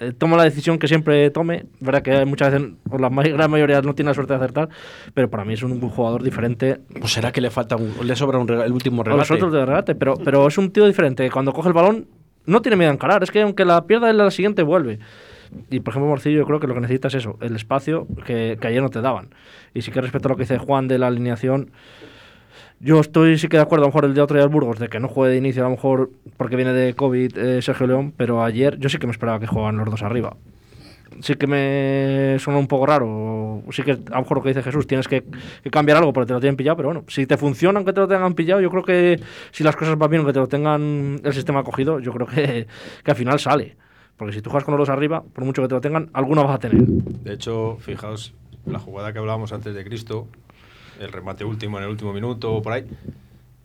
[0.00, 1.66] eh, toma la decisión que siempre tome.
[1.80, 4.68] Verdad que muchas veces, o la gran mayoría no tiene la suerte de acertar,
[5.14, 8.38] pero para mí es un jugador diferente Pues será que le falta un, le sobra
[8.38, 9.34] un el último a regate.
[9.34, 11.30] otros de regate, pero, pero es un tío diferente.
[11.30, 12.06] Cuando coge el balón,
[12.44, 13.22] no tiene miedo a encarar.
[13.22, 14.98] Es que aunque la pierda en la siguiente, vuelve.
[15.70, 18.58] Y por ejemplo, Morcillo, yo creo que lo que necesita es eso, el espacio que,
[18.60, 19.30] que ayer no te daban.
[19.72, 21.70] Y sí que respecto a lo que dice Juan de la alineación,
[22.80, 24.78] yo estoy sí que de acuerdo, a lo mejor el de otro día del Burgos,
[24.78, 27.86] de que no juegue de inicio, a lo mejor porque viene de COVID eh, Sergio
[27.86, 30.36] León, pero ayer yo sí que me esperaba que jugaban los dos arriba.
[31.20, 33.62] Sí que me suena un poco raro.
[33.70, 35.24] Sí que a lo mejor lo que dice Jesús, tienes que,
[35.62, 38.00] que cambiar algo porque te lo tienen pillado, pero bueno, si te funciona aunque te
[38.00, 41.20] lo tengan pillado, yo creo que si las cosas van bien aunque te lo tengan
[41.24, 42.66] el sistema cogido, yo creo que,
[43.02, 43.76] que al final sale.
[44.16, 46.42] Porque si tú juegas con los dos arriba, por mucho que te lo tengan, alguna
[46.42, 46.84] vas a tener.
[46.86, 48.34] De hecho, fijaos,
[48.66, 50.26] la jugada que hablábamos antes de Cristo,
[51.00, 52.86] el remate último en el último minuto o por ahí,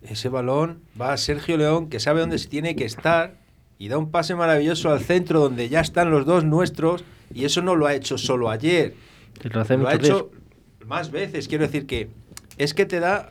[0.04, 3.36] ese balón va a Sergio León, que sabe dónde se tiene que estar,
[3.78, 7.62] y da un pase maravilloso al centro donde ya están los dos nuestros, y eso
[7.62, 8.96] no lo ha hecho solo ayer,
[9.54, 10.32] lo ha hecho
[10.86, 11.48] más veces.
[11.48, 12.10] Quiero decir que
[12.58, 13.30] es que te da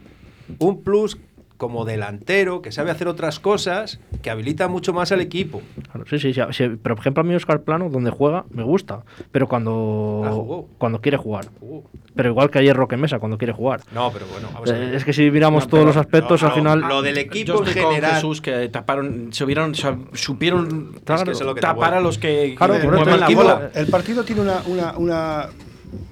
[0.59, 1.19] un plus
[1.61, 5.61] como delantero, que sabe hacer otras cosas, que habilita mucho más al equipo.
[5.92, 8.62] Claro, sí, sí, sí, sí, Pero por ejemplo, a mí Oscar Plano, donde juega, me
[8.62, 9.03] gusta.
[9.31, 10.68] Pero Ah, cuando, jugó.
[10.79, 11.49] cuando quiere jugar.
[12.16, 13.83] Pero igual que ayer Roque Mesa, cuando quiere jugar.
[13.94, 14.94] no, pero bueno, vamos a ver.
[14.94, 16.81] Eh, es que si miramos No, todos los aspectos, no, al final.
[16.81, 18.14] lo del Yo equipo en estoy con general.
[18.14, 21.66] Jesús que taparon, se hubieron, se- supieron Claro, Es que eso es lo que te
[21.66, 22.81] tapar a los que, Claro, el
[23.20, 23.70] la equipo- bola.
[23.75, 25.49] El partido tiene una, una- una-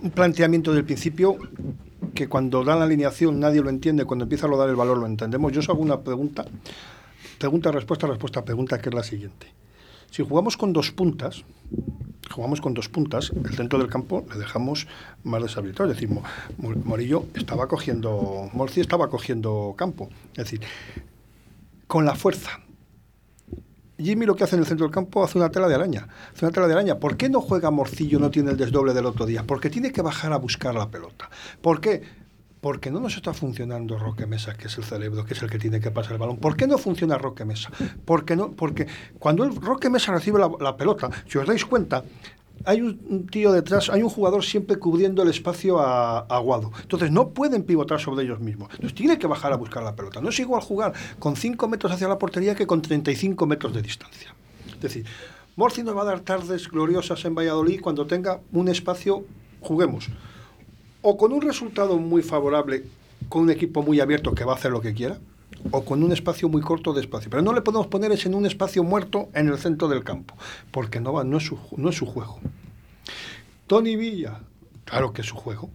[0.02, 1.37] un planteamiento del principio
[2.14, 5.06] que cuando dan la alineación nadie lo entiende, cuando empieza a dar el valor lo
[5.06, 5.52] entendemos.
[5.52, 6.44] Yo os hago una pregunta,
[7.38, 9.46] pregunta, respuesta, respuesta, pregunta, que es la siguiente.
[10.10, 11.44] Si jugamos con dos puntas,
[12.30, 14.86] jugamos con dos puntas, el centro del campo le dejamos
[15.24, 15.90] más deshabilitado.
[15.90, 16.22] Es decir, Mo-
[16.58, 20.08] Mo- Morillo estaba cogiendo, Morci estaba cogiendo campo.
[20.32, 20.60] Es decir,
[21.86, 22.60] con la fuerza,
[23.98, 26.06] Jimmy lo que hace en el centro del campo hace una tela de araña.
[26.32, 26.98] Hace una tela de araña.
[26.98, 29.44] ¿Por qué no juega Morcillo, no tiene el desdoble del otro día?
[29.46, 31.28] Porque tiene que bajar a buscar la pelota.
[31.61, 32.02] ¿Por qué?
[32.61, 35.58] Porque no nos está funcionando Roque Mesa, que es el cerebro, que es el que
[35.58, 36.38] tiene que pasar el balón.
[36.38, 37.70] ¿Por qué no funciona Roque Mesa?
[38.04, 38.87] Porque, no, porque
[39.18, 42.02] cuando el Roque Mesa recibe la, la pelota, si os dais cuenta,
[42.64, 46.72] hay un, tío detrás, hay un jugador siempre cubriendo el espacio a Aguado.
[46.82, 48.70] Entonces no pueden pivotar sobre ellos mismos.
[48.72, 50.20] Entonces tiene que bajar a buscar la pelota.
[50.20, 53.82] No es igual jugar con 5 metros hacia la portería que con 35 metros de
[53.82, 54.34] distancia.
[54.66, 55.06] Es decir,
[55.56, 59.24] Morci nos va a dar tardes gloriosas en Valladolid cuando tenga un espacio,
[59.60, 60.08] juguemos.
[61.02, 62.84] O con un resultado muy favorable,
[63.28, 65.18] con un equipo muy abierto que va a hacer lo que quiera,
[65.70, 67.30] o con un espacio muy corto de espacio.
[67.30, 70.34] Pero no le podemos poner ese en un espacio muerto en el centro del campo,
[70.70, 72.40] porque no, va, no, es, su, no es su juego.
[73.66, 74.40] Tony Villa,
[74.84, 75.70] claro que es su juego.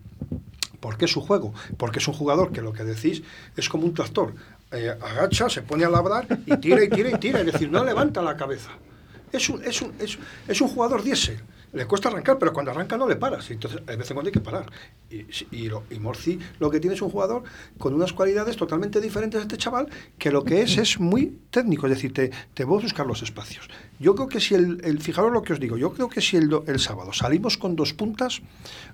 [0.80, 1.54] ¿Por qué es su juego?
[1.78, 3.24] Porque es un jugador que lo que decís
[3.56, 4.34] es como un tractor.
[4.72, 7.40] Eh, agacha, se pone a labrar y tira y tira y tira.
[7.40, 8.72] Es decir, no levanta la cabeza.
[9.32, 10.18] Es un, es un, es,
[10.48, 11.40] es un jugador diésel.
[11.74, 13.50] Le cuesta arrancar, pero cuando arranca no le paras.
[13.52, 14.66] Entonces, a veces cuando hay que parar.
[15.10, 17.44] Y, y, Morci lo que tiene es un jugador
[17.78, 21.88] con unas cualidades totalmente diferentes a este chaval, que lo que es es muy técnico.
[21.88, 23.70] Es decir, te, te voy a buscar los espacios.
[24.00, 26.38] Yo creo que si el, el fijaros lo que os digo, yo creo que si
[26.38, 28.42] el, el sábado salimos con dos puntas,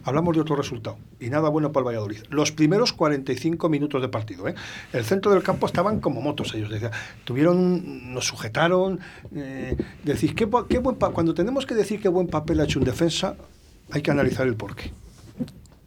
[0.04, 0.98] hablamos de otro resultado.
[1.20, 2.24] Y nada bueno para el Valladolid.
[2.30, 4.48] Los primeros 45 minutos de partido.
[4.48, 4.56] ¿eh?
[4.94, 6.70] El centro del campo estaban como motos ellos.
[6.70, 6.92] Decía,
[7.24, 9.00] tuvieron, nos sujetaron.
[9.36, 12.86] Eh, decir, qué, qué buen cuando tenemos que decir qué buen papel ha hecho un
[12.86, 13.36] defensa,
[13.92, 14.92] hay que analizar el porqué.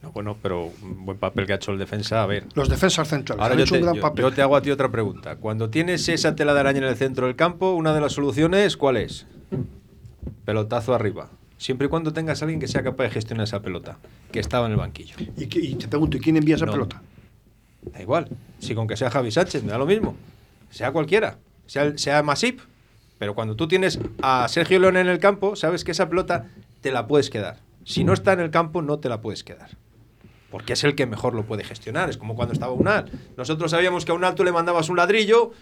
[0.02, 2.46] No, bueno, pero un buen papel que ha hecho el defensa, a ver.
[2.54, 4.22] Los defensas centrales Ahora han yo hecho te, un gran yo- papel.
[4.24, 5.36] yo te hago a ti otra pregunta.
[5.36, 8.76] Cuando tienes esa tela de araña en el centro del campo, una de las soluciones,
[8.76, 9.26] ¿cuál es?
[10.44, 11.28] Pelotazo arriba.
[11.56, 13.98] Siempre y cuando tengas a alguien que sea capaz de gestionar esa pelota,
[14.32, 15.14] que estaba en el banquillo.
[15.36, 16.72] Y, te pregunto, ¿y quién envía esa No.
[16.72, 17.00] pelota?
[17.92, 18.28] Da igual.
[18.58, 20.16] Si con que sea Javi Sánchez, me da lo mismo.
[20.70, 21.38] Sea cualquiera.
[21.66, 22.58] Sea, sea Masip.
[23.20, 26.46] Pero cuando tú tienes a Sergio León en el campo, sabes que esa pelota
[26.82, 27.60] te la puedes quedar.
[27.84, 29.70] Si no está en el campo, no te la puedes quedar.
[30.50, 32.10] Porque es el que mejor lo puede gestionar.
[32.10, 33.10] Es como cuando estaba Unal.
[33.38, 35.52] Nosotros sabíamos que a Unal tú le mandabas un ladrillo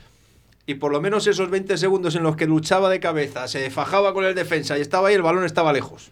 [0.67, 4.13] y por lo menos esos 20 segundos en los que luchaba de cabeza, se fajaba
[4.13, 6.11] con el defensa y estaba ahí, el balón estaba lejos.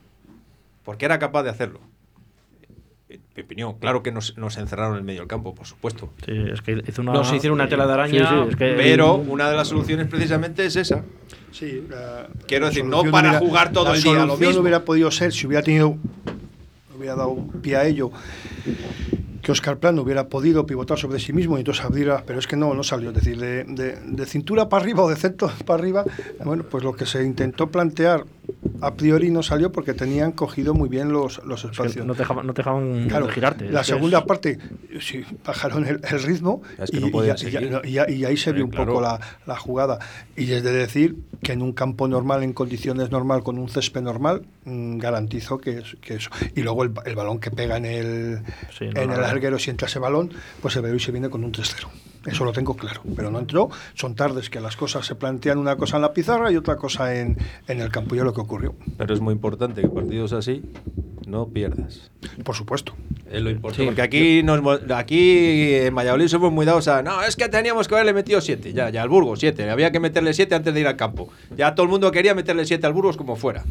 [0.85, 1.81] Porque era capaz de hacerlo.
[3.11, 6.11] En mi opinión, claro que nos, nos encerraron en el medio del campo, por supuesto.
[6.27, 7.13] Sí, es que hizo una.
[7.15, 9.69] No, se hicieron una tela de araña, Sí, sí, es que- Pero una de las
[9.69, 11.05] soluciones precisamente es esa.
[11.51, 14.61] Sí, la- Quiero la decir, no para jugar todo el día lo mismo.
[14.61, 15.97] hubiera podido ser si hubiera tenido
[16.99, 18.11] hubiera dado pie a ello
[19.41, 22.57] que Oscar Plano hubiera podido pivotar sobre sí mismo y entonces abriera, pero es que
[22.57, 23.11] no, no salió.
[23.11, 26.05] Es decir, de, de- de cintura para arriba o de centro para arriba,
[26.45, 28.25] bueno, pues lo que se intentó plantear
[28.81, 32.07] a priori no salió porque tenían cogido muy bien los, los Es que espacios.
[32.07, 33.71] no te dejaban, no te dejaban Claro, girarte.
[33.71, 34.59] la segunda es- parte,
[35.01, 37.01] sí, bajaron el, el ritmo Es que y,
[37.71, 38.87] no y y ahí se vio Eh, un claro.
[38.93, 39.99] poco la, la jugada.
[40.37, 44.01] Y es de decir que en un campo normal, en condiciones normal, con un césped
[44.03, 46.31] normal, mm, garantizo que, es, que eso.
[46.55, 48.39] Y luego el, ba- el balón que pega en el,
[48.79, 49.27] Sí, no, en no, el no.
[49.27, 50.31] larguero, si entra ese balón,
[50.63, 51.89] pues el Beluí se viene con un 3-0.
[52.29, 53.03] Eso lo tengo claro.
[53.17, 53.71] Pero no entró.
[53.95, 57.15] Son tardes que las cosas se plantean una cosa en la pizarra y otra cosa
[57.19, 57.37] en,
[57.67, 58.15] en el campo.
[58.15, 58.75] Y es lo que ocurrió.
[58.97, 60.63] Pero es muy importante que partidos así
[61.27, 62.11] no pierdas.
[62.45, 62.95] Por supuesto.
[63.31, 63.83] Es lo importante.
[63.83, 63.87] Sí.
[63.87, 64.61] Porque aquí, nos,
[64.91, 67.03] aquí en Valladolid somos muy dados a.
[67.03, 68.73] No, es que teníamos que haberle metido siete.
[68.73, 69.69] Ya, ya al Burgos, siete.
[69.69, 71.29] Había que meterle siete antes de ir al campo.
[71.57, 73.65] Ya todo el mundo quería meterle siete al Burgos como fuera.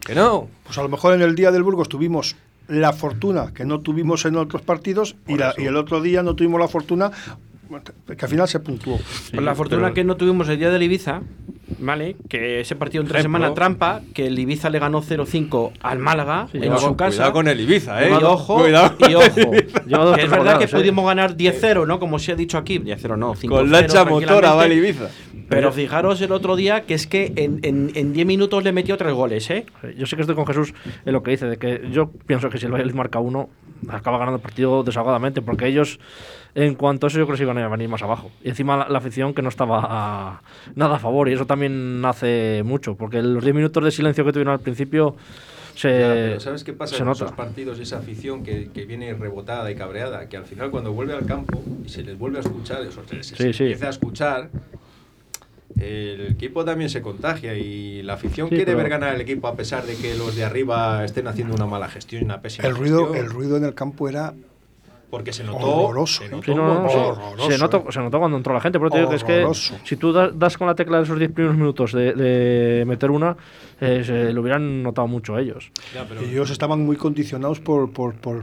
[0.00, 0.48] Que no.
[0.64, 2.34] Pues a lo mejor en el día del Burgos tuvimos
[2.68, 6.34] la fortuna que no tuvimos en otros partidos y, la- y el otro día no
[6.36, 7.10] tuvimos la fortuna
[7.80, 8.98] que al final se puntuó.
[9.30, 11.22] Pues la fortuna pero- que no tuvimos el día del Ibiza,
[11.78, 12.16] ¿vale?
[12.28, 13.38] Que ese partido entre Ejemplo.
[13.38, 17.10] semana trampa, que el Ibiza le ganó 0-5 al Málaga Sí, en su casa.
[17.16, 18.10] Cuidado con el Ibiza, ¿eh?
[18.10, 19.54] Y ojo, Cuidado y ojo.
[20.16, 20.68] Es verdad que ¿eh?
[20.68, 21.98] pudimos ganar 10-0, ¿no?
[21.98, 22.78] Como se ha dicho aquí.
[22.78, 23.48] 10-0 no, 5-0.
[23.48, 24.72] Con lancha motora va el.
[24.72, 25.08] Ibiza.
[25.48, 28.96] Pero fijaros el otro día que es que en, en, en 10 minutos le metió
[28.96, 29.66] tres goles, ¿eh?
[29.98, 30.72] Yo sí que estoy con Jesús
[31.04, 33.50] en lo que dice, de que yo pienso que si el Valladolid marca uno,
[33.88, 35.98] acaba ganando el partido desahogadamente, porque ellos,
[36.54, 38.30] en cuanto a eso, yo creo que se iban a venir más abajo.
[38.44, 40.42] Y encima la, la afición que no estaba a-
[40.74, 44.32] nada a favor, y eso también hace mucho, porque los 10 minutos de silencio que
[44.32, 45.16] tuvieron al principio
[45.74, 47.24] se, Ya, pero ¿Sabes qué pasa se con nota.
[47.24, 50.28] esos partidos y esa afición que, que viene rebotada y cabreada?
[50.28, 53.02] Que al final cuando vuelve al campo y se les vuelve a escuchar, o sea,
[53.08, 53.62] se, se Sí, sí.
[53.64, 54.50] empieza a escuchar,
[55.80, 59.48] el equipo también se contagia y la afición Sí, quiere pero- ver ganar el equipo
[59.48, 62.68] a pesar de que los de arriba estén haciendo una mala gestión y una pésima
[62.68, 63.24] El ruido, gestión.
[63.24, 64.34] el ruido en el campo era
[65.12, 67.00] Porque se notó Horroroso, se notó Sí, no, se- montón.
[67.18, 67.92] horroroso, se, notó, eh.
[67.92, 69.46] se notó cuando entró la gente, pero te digo que es que
[69.84, 73.10] si tú da- das con la tecla de esos 10 primeros minutos de, de meter
[73.10, 73.36] una,
[73.78, 75.70] eh, se lo hubieran notado mucho ellos.
[75.94, 78.42] Ya, pero- Ellos estaban muy condicionados por, por, por,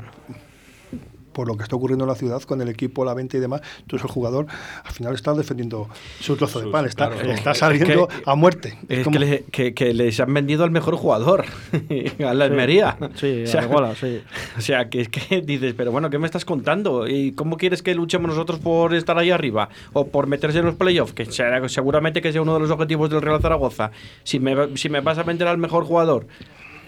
[1.39, 3.61] por lo que está ocurriendo en la ciudad con el equipo, la venta y demás.
[3.79, 4.45] Entonces el jugador
[4.83, 5.87] al final está defendiendo
[6.19, 7.31] su trozo de pan, está, claro.
[7.31, 8.77] está Es saliendo que- a muerte.
[8.89, 11.45] Es como- que, le- que- que les han vendido al mejor jugador,
[12.27, 12.97] a la Almería.
[13.15, 14.21] Sí, O sea, a sí.
[14.57, 17.07] O sea, que es que dices, pero bueno, ¿qué me estás contando?
[17.07, 19.69] ¿Y cómo quieres que luchemos nosotros por estar ahí arriba?
[19.93, 21.13] ¿O por meterse en los playoffs?
[21.13, 23.91] Que será- seguramente que sea uno de los objetivos del Real Zaragoza.
[24.25, 26.27] Si me, si me vas a vender al mejor jugador,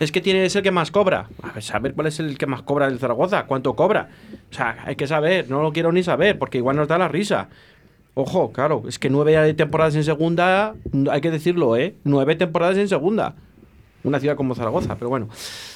[0.04, 1.30] es que tiene ser el que más cobra.
[1.44, 4.10] A ver, saber cuál es el que más cobra del Zaragoza, cuánto cobra.
[4.50, 7.08] O sea, hay que saber, no lo quiero ni saber, porque igual nos da la
[7.08, 7.50] risa.
[8.14, 10.74] Ojo, claro, es que nueve temporadas en segunda,
[11.10, 11.96] hay que decirlo, ¿eh?
[12.04, 13.36] Nueve temporadas en segunda
[14.04, 15.30] una ciudad como Zaragoza, pero bueno.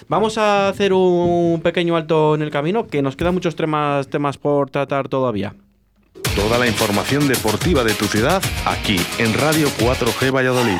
[0.07, 4.69] Vamos a hacer un pequeño alto en el camino, que nos quedan muchos temas por
[4.69, 5.55] tratar todavía.
[6.35, 10.79] Toda la información deportiva de tu ciudad aquí en Radio 4G Valladolid.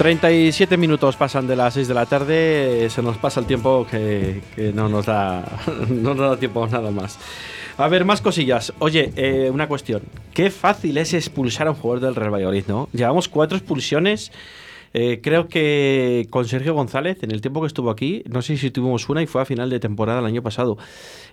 [0.00, 4.40] 37 minutos pasan de las 6 de la tarde, se nos pasa el tiempo que,
[4.74, 5.44] no, nos da,
[5.90, 7.18] no nos da tiempo nada más.
[7.76, 8.72] A ver, más cosillas.
[8.78, 10.00] Oye, eh, una cuestión.
[10.32, 12.88] Qué fácil es expulsar a un jugador del Real Valladolid, ¿no?
[12.94, 14.32] Llevamos cuatro expulsiones.
[14.94, 18.70] Eh, creo que con Sergio González, en el tiempo que estuvo aquí, no sé si
[18.70, 20.78] tuvimos una y fue a final de temporada el año pasado.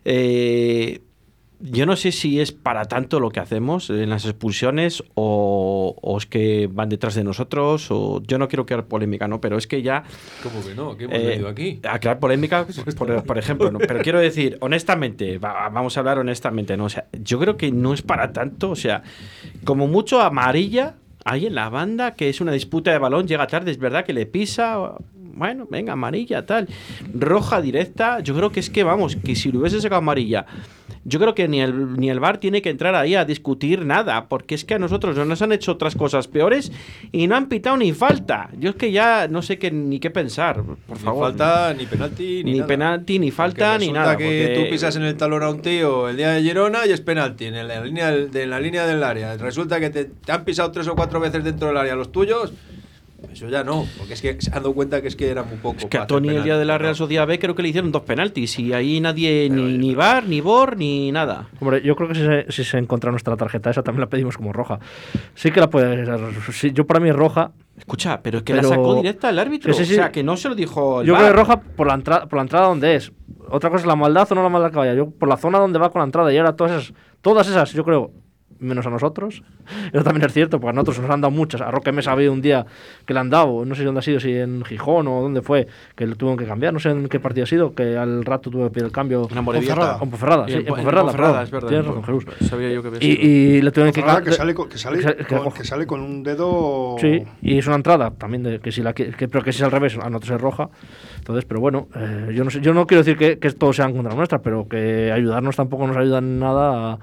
[0.03, 0.99] Eh,
[1.60, 6.18] yo no sé si es para tanto lo que hacemos en las expulsiones o, o
[6.18, 9.41] es que van detrás de nosotros o yo no quiero crear polémica, ¿no?
[9.41, 10.03] Pero es que ya...
[10.43, 10.95] ¿Cómo que no?
[10.95, 11.80] ¿Qué hemos eh, venido aquí?
[11.89, 13.80] A crear polémica, por, por ejemplo, ¿no?
[13.80, 16.86] Pero quiero decir, honestamente, va- vamos a hablar honestamente, ¿no?
[16.86, 19.01] O sea, yo creo que no es para tanto, o sea,
[19.64, 20.95] como mucho amarilla
[21.26, 24.14] hay en la banda que es una disputa de balón, llega tarde, es verdad que
[24.14, 26.68] le pisa, bueno, venga, amarilla, tal.
[27.14, 30.45] Roja directa, yo creo que es que, vamos, que si le hubiese sacado amarilla,
[31.10, 34.28] yo creo que ni el, ni el VAR tiene que entrar ahí a discutir nada,
[34.28, 36.72] porque es que a nosotros nos han hecho otras cosas peores
[37.14, 38.49] y no han pitado ni falta.
[38.60, 41.30] Yo es que ya no sé qué, ni qué pensar, por Ni favor.
[41.30, 42.68] falta, ni penalti, ni, Ni nada.
[42.68, 44.18] penalti, ni falta, Porque ni resulta nada.
[44.18, 46.91] que porque- tú pisas en el talón a un tío el día de Girona y
[46.91, 49.38] es penalti en la línea del, de la línea del área.
[49.38, 52.51] Resulta que te, te han pisado tres o cuatro veces dentro del área los tuyos.
[53.32, 55.57] Eso ya no, porque es que se han dado cuenta que es que era muy
[55.57, 55.78] poco.
[55.80, 56.95] Es que a Tony el día de la Real.
[56.95, 60.39] Sociedad B creo que le hicieron dos penaltis y ahí nadie, ni, ni VAR, ni
[60.39, 61.47] BOR, ni nada.
[61.59, 64.38] Hombre, yo creo que si se, si se encuentra nuestra tarjeta, esa también la pedimos
[64.38, 64.80] como roja.
[65.34, 66.05] Sí que la puede
[66.51, 67.51] sí, yo para mí es roja.
[67.78, 69.74] Escucha, pero es que Pero- la sacó directa el árbitro.
[69.74, 69.93] Sí, sí, sí.
[69.93, 71.24] O sea, que no se lo dijo el Yo VAR.
[71.24, 73.11] creo que es roja por la, entrada por la entrada donde es.
[73.49, 74.93] Otra cosa es la maldad o no la maldad que vaya.
[74.93, 77.72] Yo por la zona donde va con la entrada y ahora todas esas, todas esas
[77.74, 78.11] yo creo,
[78.60, 79.43] menos a nosotros.
[79.93, 81.62] Eso también es cierto, porque a nosotros nos han dado muchas.
[81.62, 82.66] A Roque Mesa había un día
[83.05, 85.68] que le han dado, no sé dónde ha sido, si en Gijón o dónde fue,
[85.95, 86.74] que lo tuvieron que cambiar.
[86.74, 89.28] No sé en qué partido ha sido, que al rato tuve que pedir el cambio.
[89.34, 89.45] En.
[89.45, 89.99] Ponferrada.
[89.99, 92.49] Con Ponferrada, Y sí, en en Ponferrada, es verdad, Tienes en razón, Jesús.
[92.49, 93.24] Sabía yo que había Y, sido.
[93.28, 95.58] y le tuvieron que, Ponferrada ca- que sale, con- que sale, que que con, coge-
[95.58, 96.95] que sale con un dedo.
[96.99, 99.64] Sí, y es una entrada también de, que si la que, pero que si es
[99.64, 100.70] al revés, a nosotros es roja.
[101.18, 103.86] Entonces, pero bueno, eh, yo no sé, yo no quiero decir que, que todo sea
[103.86, 106.93] en contra nuestra, pero que ayudarnos tampoco nos ayuda en nada.
[106.93, 106.99] a-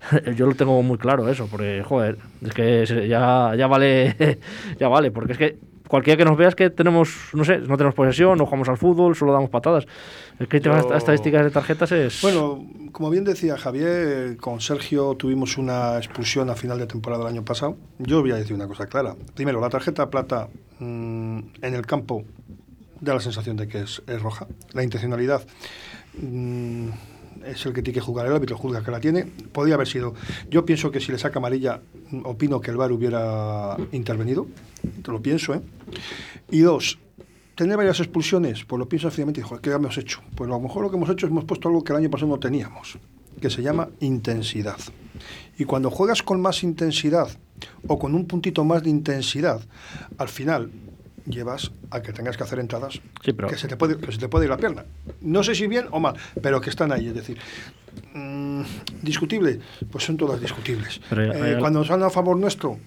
[0.36, 4.38] yo lo tengo muy claro eso, porque joder, es que ya, ya vale,
[4.78, 7.76] ya vale, porque es que cualquiera que nos vea es que tenemos, no sé, no
[7.76, 9.86] tenemos posesión, no jugamos al fútbol, solo damos patadas.
[10.38, 14.60] Es que hay temas Yo- estadísticas de tarjetas es Bueno, como bien decía Javier, con
[14.60, 17.76] Sergio tuvimos una expulsión a final de temporada del año pasado.
[17.98, 19.16] Yo voy a decir una cosa clara.
[19.34, 22.22] Primero, la tarjeta plata mm, en el campo
[23.00, 24.46] da la sensación de que es, es roja.
[24.74, 25.42] La intencionalidad
[26.20, 26.88] mm,
[27.50, 29.24] es el que tiene que jugar el árbitro, juzga que la tiene.
[29.24, 30.14] Podría haber sido.
[30.50, 31.80] Yo pienso que si le saca amarilla,
[32.10, 34.46] mm, opino que el VAR hubiera intervenido.
[35.02, 35.60] Te lo pienso, ¿eh?
[36.50, 36.98] Y dos,
[37.54, 40.20] tener varias expulsiones, pues lo pienso finalmente, joder, ¿qué hemos hecho?
[40.34, 42.10] Pues a lo mejor lo que hemos hecho es hemos puesto algo que el año
[42.10, 42.98] pasado no teníamos,
[43.40, 44.78] que se llama intensidad.
[45.58, 47.28] Y cuando juegas con más intensidad
[47.86, 49.60] o con un puntito más de intensidad,
[50.18, 50.70] al final
[51.28, 54.18] llevas a que tengas que hacer entradas Sí, pero- que, se te puede, que se
[54.18, 54.84] te puede ir la pierna.
[55.20, 57.08] No sé si bien o mal, pero que están ahí.
[57.08, 57.38] Es decir,
[58.14, 58.62] mm,
[59.02, 59.60] discutible,
[59.90, 61.00] pues son todas discutibles.
[61.10, 62.78] Eh, cuando son a favor nuestro,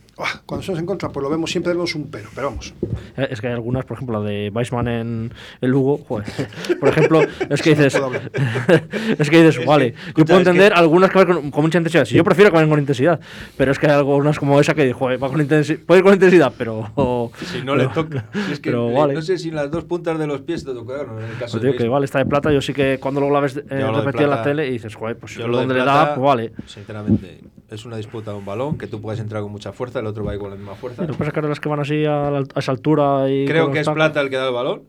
[0.45, 2.73] cuando son en contra, pues lo vemos siempre vemos un pero, pero vamos.
[3.17, 6.27] Eh, Es que hay algunas, por ejemplo, la de Weissman en el Lugo, joder.
[6.79, 7.99] Por ejemplo, es que dices.
[7.99, 8.11] No
[9.19, 9.91] es que dices, vale.
[9.91, 12.05] yo escucha, puedo es que- entender algunas que van con, con mucha intensidad.
[12.05, 13.19] Si yo prefiero que vayan con intensidad.
[13.57, 15.79] Pero es que hay algunas como esa que, joder, va con intensidad.
[15.85, 16.91] Puede ir con intensidad, pero.
[17.51, 18.25] Si no le pero- toca.
[18.47, 19.13] Si es que pero le- vale.
[19.13, 21.61] no sé si las dos puntas de los pies te tocaron en el caso Pues
[21.63, 22.51] de digo que vale, está de plata.
[22.51, 24.95] Yo sí que cuando luego la ves eh, Yo repetida en la tele y dices,
[24.95, 26.51] joder, pues Yo donde le plata, da, pues vale.
[26.65, 27.39] Sinceramente,
[27.71, 30.23] es una disputa de un balón que tú puedes entrar con mucha fuerza, el otro
[30.23, 31.07] va a ir con la misma fuerza.
[31.07, 33.45] Que pasa que las que van así a, la- a esa altura y.
[33.45, 34.83] Creo que es plata el que da el balón.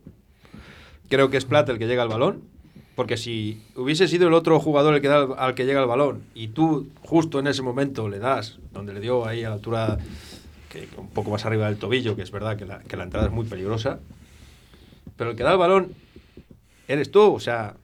[1.08, 2.42] Creo que es plata el que llega al balón.
[2.94, 6.24] Porque si hubiese sido el otro jugador el que da al, que llega el balón
[6.34, 9.96] y tú justo en ese momento le das, donde le dio ahí a la altura
[10.68, 13.28] que, un poco más arriba del tobillo, que es verdad que la, que la entrada
[13.28, 13.98] es muy peligrosa,
[15.16, 15.94] pero el que da el balón
[16.86, 17.76] eres tú, o sea,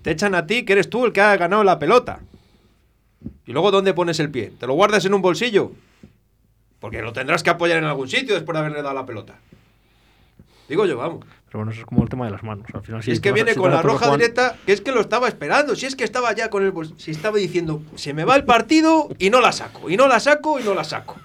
[0.00, 2.20] te echan a ti que eres tú el que ha ganado la pelota.
[3.48, 4.52] Y luego, ¿dónde pones el pie?
[4.60, 5.72] ¿Te lo guardas en un bolsillo?
[6.80, 9.36] Porque lo tendrás que apoyar en algún sitio después de haberle dado la pelota.
[10.68, 11.24] Digo yo, vamos.
[11.46, 12.66] Pero bueno, eso es como el tema de las manos.
[12.74, 14.82] Al final, Si es que a- viene si con la roja Juan- directa, que es
[14.82, 15.74] que lo estaba esperando.
[15.76, 18.44] Si es que estaba ya con el bol- Si estaba diciendo, se me va el
[18.44, 21.16] partido y no la saco, y no la saco y no la saco.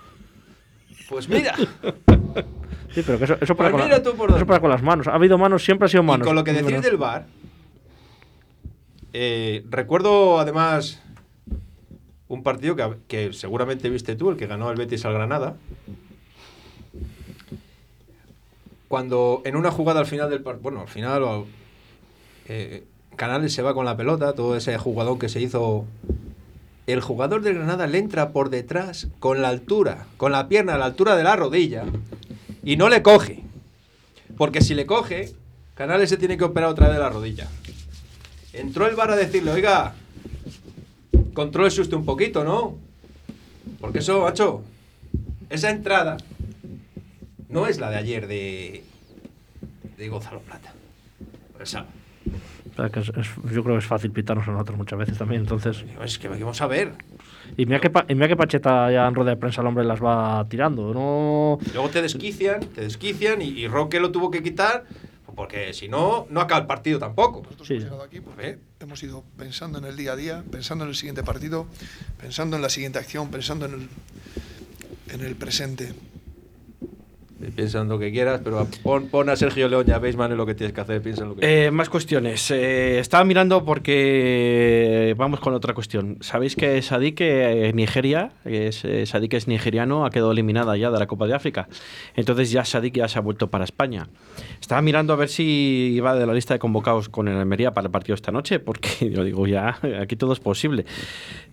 [1.09, 5.07] Pues mira, Sí, pero que eso, eso para Pues la- eso para con las manos.
[5.07, 6.25] Ha habido manos, siempre ha sido y manos.
[6.25, 7.25] con lo que decís del bar,
[9.11, 11.01] eh, recuerdo además
[12.33, 12.75] un partido
[13.07, 15.55] que, seguramente viste tú, el que ganó el Betis al Granada.
[18.87, 21.45] Cuando en una jugada al final del partido, bueno, al final
[22.47, 25.85] eh, Canales se va con la pelota, todo ese jugador que se hizo.
[26.87, 30.77] El jugador del Granada le entra por detrás con la altura, con la pierna a
[30.77, 31.85] la altura de la rodilla
[32.63, 33.43] y no le coge.
[34.37, 35.33] Porque si le coge,
[35.75, 37.47] Canales se tiene que operar otra vez de la rodilla.
[38.53, 39.93] Entró el bar a decirle, oiga,
[41.33, 42.77] contrólese usted un poquito, ¿no?
[43.79, 44.63] Porque eso, macho,
[45.49, 46.17] esa entrada
[47.49, 48.83] no es la de ayer de,
[49.97, 50.73] de Gonzalo Plata.
[52.91, 55.41] Que es- es- yo creo que es fácil pitarnos a nosotros muchas veces también.
[55.41, 55.83] Entonces.
[56.03, 56.93] es que vamos a ver.
[57.55, 59.83] Y mira que, Pa- y mira que Pacheta ya en rueda de prensa el hombre
[59.83, 60.91] las va tirando.
[60.93, 61.59] No.
[61.73, 64.85] Luego te desquician, te desquician y, y Roque lo tuvo que quitar,
[65.35, 67.43] porque si no, no acaba el partido tampoco.
[67.63, 67.75] Sí.
[67.75, 71.23] llegado aquí porque hemos ido pensando en el día a día, pensando en el siguiente
[71.23, 71.67] partido,
[72.19, 73.89] pensando en la siguiente acción, pensando en el,
[75.07, 75.93] en el presente.
[77.55, 80.37] Piensa en lo que quieras, pero pon, pon a Sergio León y a Beisman en
[80.37, 82.49] lo que tienes que hacer, piensa en lo que Eh, más cuestiones.
[82.51, 86.17] Eh, estaba mirando porque vamos con otra cuestión.
[86.21, 90.99] Sabéis que Sadik eh, Nigeria, es, eh, Sadik es nigeriano, ha quedado eliminada ya de
[90.99, 91.67] la Copa de África.
[92.15, 94.07] Entonces ya Sadik ya se ha vuelto para España.
[94.61, 97.87] Estaba mirando a ver si iba de la lista de convocados con el Almería para
[97.87, 100.85] el partido esta noche, porque yo digo ya aquí todo es posible.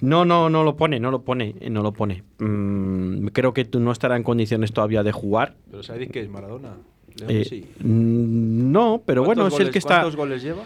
[0.01, 2.23] No, no, no lo pone, no lo pone, no lo pone.
[2.39, 5.55] Mm, creo que tú no estará en condiciones todavía de jugar.
[5.71, 6.75] Pero ¿sabéis qué es Maradona?
[7.23, 7.67] Eh, Messi.
[7.81, 9.97] mm, no, pero bueno, es ¿Cuántos el que está.
[9.97, 10.63] ¿Cuántos goles lleva?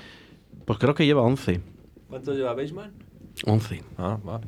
[0.65, 1.61] Pues creo que lleva 11.
[2.09, 2.93] ¿Cuántos lleva Beisman?
[3.45, 3.83] 11.
[3.99, 4.45] Ah, vale.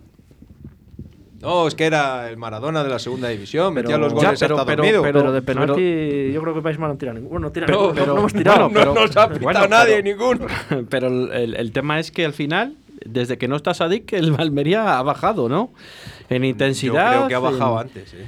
[1.41, 4.41] No, es que era el Maradona de la segunda división, metía Pero- los Ya, goles
[4.41, 5.03] pero- hasta pero- dormido.
[5.03, 7.31] Pero, de penalti, yo creo que Paisman no tira ninguno.
[7.31, 7.95] Bueno, no tira Pero- ninguno.
[8.01, 8.69] pero- no hemos tirado.
[8.71, 10.47] no nos ha pitado bueno, nadie, pero- ninguno.
[10.91, 14.35] Pero el, el- el tema es que al final, desde que no está Sadik, el
[14.39, 15.73] Almería ha bajado, ¿no?
[16.31, 17.13] En intensidad.
[17.13, 18.27] Yo creo que ha bajado en- antes, ¿eh?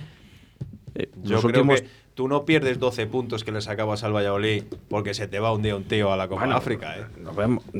[0.94, 4.12] eh, Yo los creo últimos- que tú no pierdes 12 puntos que le sacabas al
[4.12, 6.96] Valladolid porque se te va un día un tío a la Copa Bueno, de África,
[6.98, 7.04] ¿eh?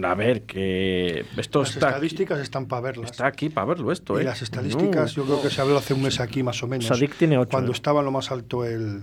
[0.04, 3.10] a ver, que esto Las está, estadísticas están para verlas.
[3.10, 4.24] está aquí para verlo esto, Y ¿eh?
[4.26, 6.86] las estadísticas, yo creo que se habló hace un mes aquí más o menos.
[6.86, 7.74] Sadik tiene ocho, Cuando ¿eh?
[7.74, 8.70] estaba en lo más alto el,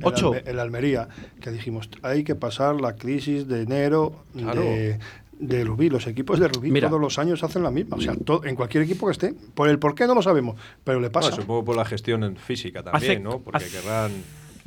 [0.00, 0.32] ¿Ocho?
[0.32, 1.08] Alme- el Almería,
[1.40, 4.60] que dijimos, hay que pasar la crisis de enero Claro.
[4.60, 5.00] de,
[5.40, 5.90] de Rubí.
[5.90, 6.88] Los equipos de Rubí Mira.
[6.88, 7.96] todos los años hacen la misma.
[7.96, 9.34] O sea, to- en cualquier equipo que esté.
[9.54, 10.54] Por el por qué no lo sabemos,
[10.84, 11.30] pero le pasa.
[11.30, 13.40] Bueno, supongo por la gestión en física también, Hace- ¿no?
[13.40, 14.12] Porque hace- querrán...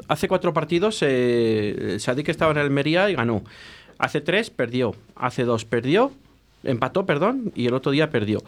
[0.08, 3.44] Hace cuatro partidos, eh, Sadik estaba en Almería y ganó.
[3.98, 4.96] Hace tres, perdió.
[5.16, 6.12] Hace dos, perdió.
[6.64, 7.52] Empató, perdón.
[7.56, 8.44] Y el otro día perdió.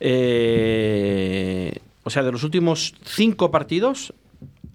[0.00, 4.12] Eh, o sea, de los últimos cinco partidos,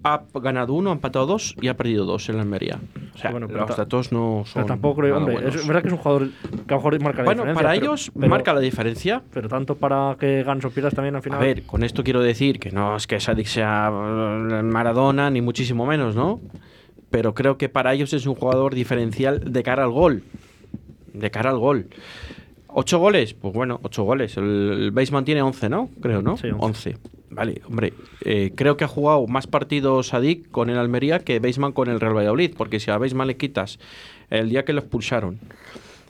[0.02, 2.78] ha ganado uno, ha empatado dos y ha perdido dos en la Almería.
[3.14, 4.62] O sea, Bueno, los datos no son.
[4.62, 5.54] Pero tampoco creo, hombre, buenos.
[5.54, 6.28] es verdad que es un jugador
[6.66, 7.54] que a lo mejor marca la Bueno, diferencia.
[7.62, 9.22] para pero- ellos pero- marca la diferencia.
[9.32, 11.38] Pero tanto para que ganes o pierdas también al final.
[11.38, 15.42] A ver, con esto quiero decir que no es que Sadik sea eh, Maradona, ni
[15.42, 16.40] muchísimo menos, ¿no?
[17.10, 20.22] Pero creo que para ellos es un jugador diferencial de cara al gol.
[21.12, 21.88] De cara al gol.
[22.68, 23.34] ¿Ocho goles?
[23.34, 24.36] Pues bueno, ocho goles.
[24.36, 25.90] El, el Baseman tiene 11, ¿no?
[26.00, 26.36] Creo, ¿no?
[26.36, 26.96] Sí, 11.
[27.30, 27.92] Vale, hombre.
[28.24, 32.00] eh, creo que ha jugado más partidos Sadik con el Almería que Baseman con el
[32.00, 32.54] Real Valladolid.
[32.56, 33.78] Porque si a Baseman le quitas
[34.30, 35.38] el día que lo expulsaron,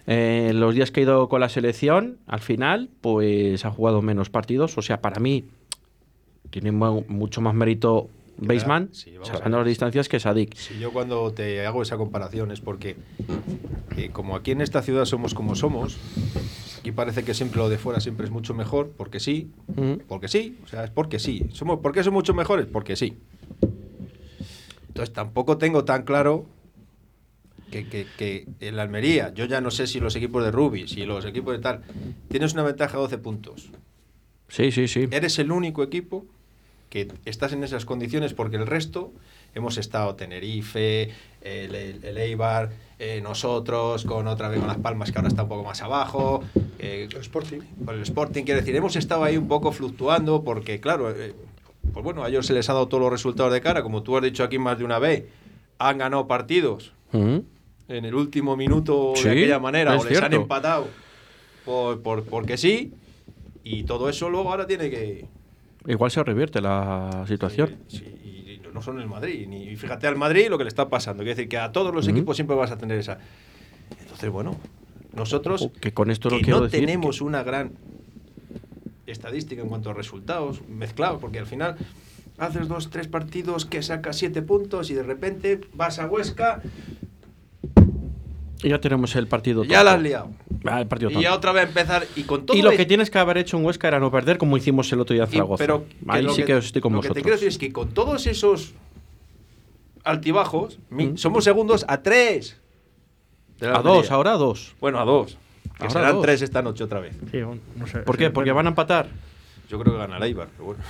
[0.06, 4.30] eh, los días que ha ido con la selección, al final, pues ha jugado menos
[4.30, 4.76] partidos.
[4.78, 5.44] O sea, para mí,
[6.50, 8.08] tiene mu- mucho más mérito
[8.38, 9.50] Baseman, sí, ver.
[9.50, 10.54] las distancias, que Sadik.
[10.56, 12.96] Si yo cuando te hago esa comparación es porque,
[13.98, 15.98] eh, como aquí en esta ciudad somos como somos,
[16.80, 20.02] aquí parece que siempre lo de fuera siempre es mucho mejor, porque sí, Mm.
[20.08, 21.46] porque sí, o sea, es porque sí.
[21.52, 22.66] Somos, ¿Por qué son mucho mejores?
[22.66, 23.16] Porque sí.
[24.88, 26.46] Entonces tampoco tengo tan claro
[27.70, 30.88] que, que, que en la Almería, yo ya no sé si los equipos de Rubí,
[30.88, 31.82] si los equipos de tal,
[32.28, 33.70] tienes una ventaja de 12 puntos.
[34.48, 35.06] Sí, sí, sí.
[35.12, 36.26] Eres el único equipo
[36.88, 39.12] que estás en esas condiciones porque el resto
[39.54, 41.10] hemos estado Tenerife,
[41.42, 45.44] el, el- el Eibar, eh, nosotros, con otra vez con Las Palmas que ahora está
[45.44, 46.42] un poco más abajo,
[46.78, 47.60] eh, El Sporting.
[47.84, 51.34] con el Sporting, quiero decir, hemos estado ahí un poco fluctuando porque, claro, eh,
[51.92, 54.16] pues bueno, a ellos se les ha dado todos los resultados de cara, como tú
[54.16, 55.24] has dicho aquí más de una vez,
[55.78, 57.38] han ganado partidos Mm.
[57.88, 60.36] en el último minuto Sí, de aquella manera, o les han cierto.
[60.36, 60.86] empatado
[61.64, 62.92] por, por- porque sí,
[63.64, 65.26] y todo eso luego ahora tiene que,
[65.86, 67.76] Igual se revierte la situación.
[67.88, 68.29] Sí, y
[68.72, 69.46] no son el Madrid.
[69.48, 71.22] Ni, y fíjate al Madrid lo que le está pasando.
[71.22, 73.18] Quiere decir que a todos los equipos siempre vas a tener esa.
[74.00, 74.56] Entonces, bueno,
[75.14, 77.72] nosotros que con esto no que quiero no decir tenemos una gran
[79.06, 81.76] estadística en cuanto a resultados mezclados, porque al final
[82.38, 86.62] haces dos, tres partidos que sacas siete puntos y de repente vas a Huesca
[88.62, 90.30] Y ya tenemos el partido ya la has liado.
[90.66, 92.84] Ah, el partido Y ya otra vez empezar y con todo Y lo es- que
[92.86, 95.28] tienes que haber hecho en Huesca era no perder como hicimos el otro día en
[95.30, 95.58] y- Zaragoza.
[95.62, 97.14] pero que Ahí lo sí que, estoy con lo vosotros.
[97.14, 98.74] que te quiero decir es que con todos esos
[100.04, 101.16] altibajos, Mm.
[101.16, 102.56] somos segundos a tres.
[103.58, 103.98] de la a Almería.
[104.00, 104.74] dos, ahora a dos.
[104.80, 105.36] Bueno, a dos.
[105.76, 106.22] Que Ahora serán dos.
[106.22, 107.14] tres esta noche otra vez.
[107.30, 107.38] Sí,
[107.76, 107.98] no sé.
[108.00, 108.30] ¿Por sí, qué?
[108.30, 108.56] Porque bueno.
[108.56, 109.08] van a empatar.
[109.68, 110.82] Yo creo que gana el Eibar, pero bueno.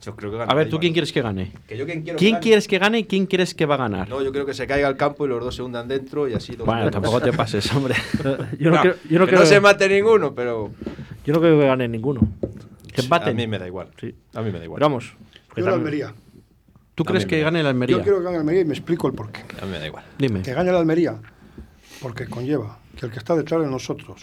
[0.00, 0.80] Yo creo que gana A ver, ¿tú Eibar.
[0.80, 1.52] quién quieres que gane?
[1.66, 2.42] Que yo quién quiero que ¿Quién gane.
[2.42, 4.08] quieres que gane y quién quieres que va a ganar?
[4.08, 6.34] No, yo creo que se caiga al campo y los dos se hundan dentro y
[6.34, 7.94] así dos Bueno, tampoco te pases, hombre.
[8.60, 10.70] Yo no, No, yo no que quiero no se mate ninguno, pero
[11.24, 12.20] Yo no creo que gane ninguno.
[12.94, 13.30] Que empaten.
[13.30, 13.88] a mí me da igual.
[14.00, 14.14] Sí.
[14.34, 14.78] A mí me da igual.
[14.78, 15.14] Pero vamos.
[15.56, 16.14] Yo la Almería.
[16.94, 17.96] ¿Tú crees que gane el Almería?
[17.96, 19.40] Yo quiero que gane el Almería y me explico el porqué.
[19.60, 20.04] A mí me da igual.
[20.18, 20.42] Dime.
[20.42, 21.16] Que gane la Almería,
[22.00, 24.22] porque conlleva que el que está detrás de nosotros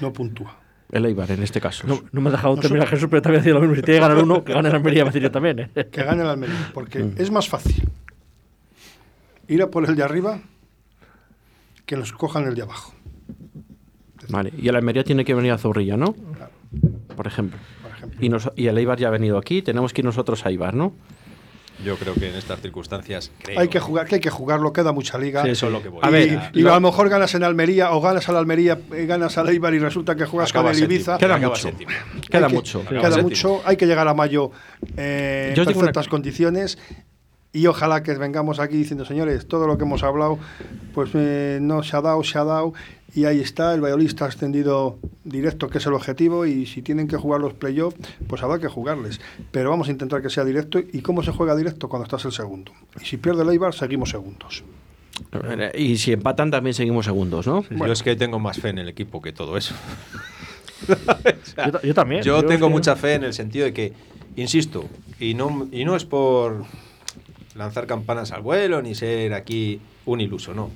[0.00, 0.58] no puntúa.
[0.92, 1.86] El Eibar, en este caso.
[1.86, 3.74] No, no me has dejado Nosotros- terminar Jesús, pero te voy a decir lo mismo.
[3.74, 5.58] Si tiene que ganar uno, que gane la Almería, decir yo también.
[5.60, 5.68] ¿eh?
[5.90, 7.14] Que gane la Almería, porque Mm.
[7.18, 7.82] es más fácil
[9.48, 10.40] ir a por el de arriba
[11.84, 12.92] que nos cojan el de abajo.
[14.28, 14.52] Vale.
[14.58, 16.12] Y el Almería tiene que venir a Zorrilla, ¿no?
[16.14, 16.50] Claro,
[17.16, 17.58] Por ejemplo.
[17.82, 18.18] por ejemplo.
[18.24, 19.62] Y, nos- y el Eibar ya ha venido aquí.
[19.62, 20.92] Tenemos que ir nosotros a Eibar, ¿no?
[21.84, 24.92] Yo creo que en estas circunstancias creo Hay que jugar, que hay que jugarlo, queda
[24.92, 25.42] mucha liga.
[25.42, 26.00] Sí, Eso es lo que voy.
[26.02, 28.38] A y, ver, y lo- a lo mejor ganas en Almería o ganas a la
[28.38, 30.84] Almería, eh, ganas al Eibar y resulta que juegas Acaba con el.
[30.84, 31.18] Ibiza.
[31.18, 31.70] Queda mucho.
[32.30, 32.84] Queda que- mucho.
[32.88, 33.22] Queda Séptimo.
[33.28, 33.60] mucho.
[33.66, 34.50] Hay que llegar a mayo
[34.96, 36.78] eh, en Yo os digo una- perfectas condiciones
[37.52, 40.38] y ojalá que vengamos aquí diciendo, señores, todo lo que hemos hablado,
[40.94, 42.72] pues eh, no se ha dado, se ha dado
[43.16, 47.08] y ahí está, el Valladolid está ascendido directo, que es el objetivo, y si tienen
[47.08, 47.96] que jugar los playoffs,
[48.28, 49.20] pues habrá que jugarles.
[49.50, 50.78] Pero vamos a intentar que sea directo.
[50.78, 51.88] ¿Y cómo se juega directo?
[51.88, 52.72] Cuando estás el segundo.
[53.00, 54.62] Y si pierde el Eibar, seguimos segundos.
[55.74, 57.64] Y si empatan también seguimos segundos, ¿no?
[57.70, 59.74] Yo es que tengo más fe en el equipo que todo eso.
[60.86, 62.22] Yo, ta- yo también.
[62.22, 63.92] Yo tengo que- mucha fe en el sentido de que,
[64.36, 64.84] insisto,
[65.18, 66.64] y no, y no es por
[67.54, 70.70] lanzar campanas al vuelo ni ser aquí un iluso, no.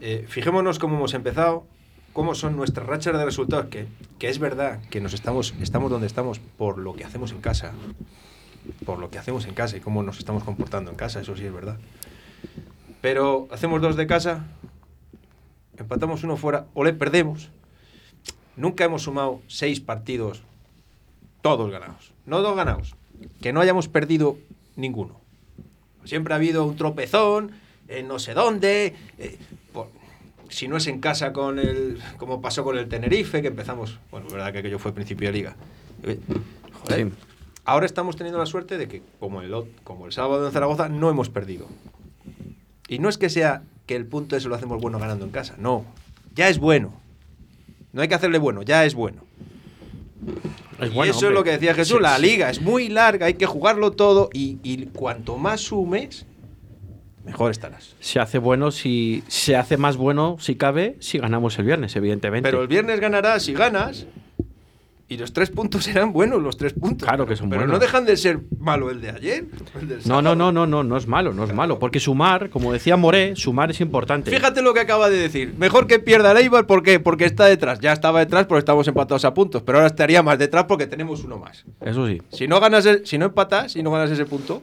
[0.00, 1.64] Eh, fijémonos cómo hemos empezado,
[2.12, 3.86] cómo son nuestras rachas de resultados, que,
[4.18, 7.72] que es verdad que nos estamos, estamos donde estamos por lo que hacemos en casa,
[8.84, 11.44] por lo que hacemos en casa y cómo nos estamos comportando en casa, eso sí
[11.44, 11.78] es verdad.
[13.00, 14.46] Pero hacemos dos de casa,
[15.76, 17.50] empatamos uno fuera o le perdemos.
[18.56, 20.42] Nunca hemos sumado seis partidos
[21.42, 22.12] todos ganados.
[22.26, 22.94] No dos ganados.
[23.40, 24.36] Que no hayamos perdido
[24.76, 25.20] ninguno.
[26.04, 27.52] Siempre ha habido un tropezón
[27.88, 28.94] en no sé dónde.
[29.18, 29.38] eh,
[29.72, 29.88] por-
[30.50, 31.98] si no es en casa con el.
[32.16, 33.98] como pasó con el Tenerife, que empezamos.
[34.10, 35.56] Bueno, es verdad que aquello fue principio de liga.
[36.04, 36.18] Eh,
[36.82, 37.12] joder, Sí.
[37.64, 39.52] Ahora estamos teniendo la suerte de que, como el,
[39.84, 41.66] como el sábado en Zaragoza, no hemos perdido.
[42.88, 45.54] Y no es que sea que el punto ese lo hacemos bueno ganando en casa.
[45.58, 45.84] No.
[46.34, 46.94] Ya es bueno.
[47.92, 49.22] No hay que hacerle bueno, ya es bueno.
[50.80, 51.34] Es y bueno, eso es hombre.
[51.34, 52.22] lo que decía Jesús, Sí, la sí.
[52.22, 56.24] liga es muy larga, hay que jugarlo todo y, y cuanto más sumes,
[57.28, 57.94] mejor estarás.
[58.00, 62.48] Se hace bueno si se hace más bueno si cabe si ganamos el viernes, evidentemente.
[62.48, 64.06] Pero el viernes ganarás si ganas
[65.10, 67.08] y los tres puntos serán buenos, los tres puntos.
[67.08, 67.80] Claro que son Pero no buenos.
[67.80, 69.46] dejan de ser malo el de ayer.
[69.80, 71.78] el del No, no, no, no, no, no es malo, no es malo.
[71.78, 74.30] Porque sumar, como decía Moré, sumar es importante.
[74.30, 75.54] Fíjate lo que acaba de decir.
[75.56, 77.00] Mejor que pierda el Eibar, ¿por qué?
[77.00, 77.80] Porque está detrás.
[77.80, 81.24] Ya estaba detrás porque estamos empatados a puntos, pero ahora estaría más detrás porque tenemos
[81.24, 81.64] uno más.
[81.80, 82.20] Eso sí.
[82.30, 84.62] Si no ganas, el- si no empatas y no ganas ese punto,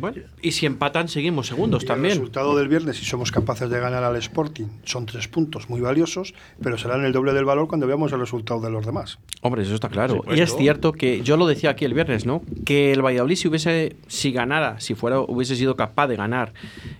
[0.00, 2.14] Bueno, y si empatan, seguimos segundos Y El también.
[2.14, 6.34] resultado del viernes, si somos capaces de ganar al Sporting, son tres puntos muy valiosos,
[6.62, 9.18] pero serán el doble del valor cuando veamos el resultado de los demás.
[9.42, 10.16] Hombre, eso está claro.
[10.16, 10.38] supuesto.
[10.38, 12.42] Y es cierto que yo lo decía aquí el viernes, ¿no?
[12.64, 16.52] Que el Valladolid si hubiese, si ganara, si fuera, hubiese sido capaz de ganar,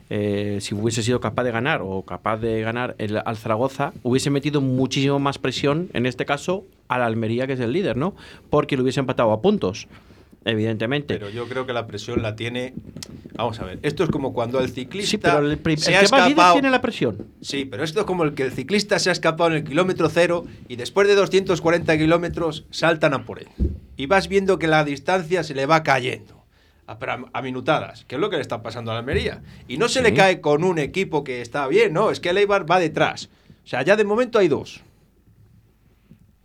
[0.09, 4.31] eh, si hubiese sido capaz de ganar o capaz de ganar el, al Zaragoza, hubiese
[4.31, 8.15] metido muchísimo más presión, en este caso, a la Almería, que es el líder, ¿no?
[8.51, 9.87] Porque lo hubiese empatado a puntos,
[10.45, 11.15] evidentemente.
[11.15, 12.75] pero yo creo que la presión la tiene.
[13.35, 15.97] Vamos a ver, esto es como cuando el ciclista sí, pero el, prim- se el
[15.97, 16.53] ha que escapado.
[16.55, 17.27] tiene la presión.
[17.41, 20.09] Sí, pero esto es como el que el ciclista se ha escapado en el kilómetro
[20.11, 23.49] cero y después de 240 kilómetros saltan a por él.
[23.97, 26.39] Y vas viendo que la distancia se le va cayendo.
[26.87, 26.99] A,
[27.33, 29.43] a- minutadas, que es lo que le está pasando a la Almería.
[29.69, 30.17] Y no se le Sí.
[30.17, 33.31] cae con un equipo que está bien, no, es que el Eibar va detrás.
[33.65, 34.81] O sea, ya de momento hay dos.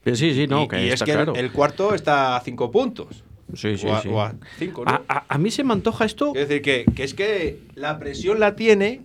[0.05, 1.35] Eh, Sí, sí, no, y, que y es está que el- claro.
[1.35, 3.23] el, cuarto está a cinco puntos.
[3.53, 4.09] Sí, sí, o, a, sí.
[4.09, 4.91] o a cinco, ¿no?
[4.91, 6.33] A, a- a mí se me antoja esto.
[6.35, 9.01] Es decir, que, que es que la presión la tiene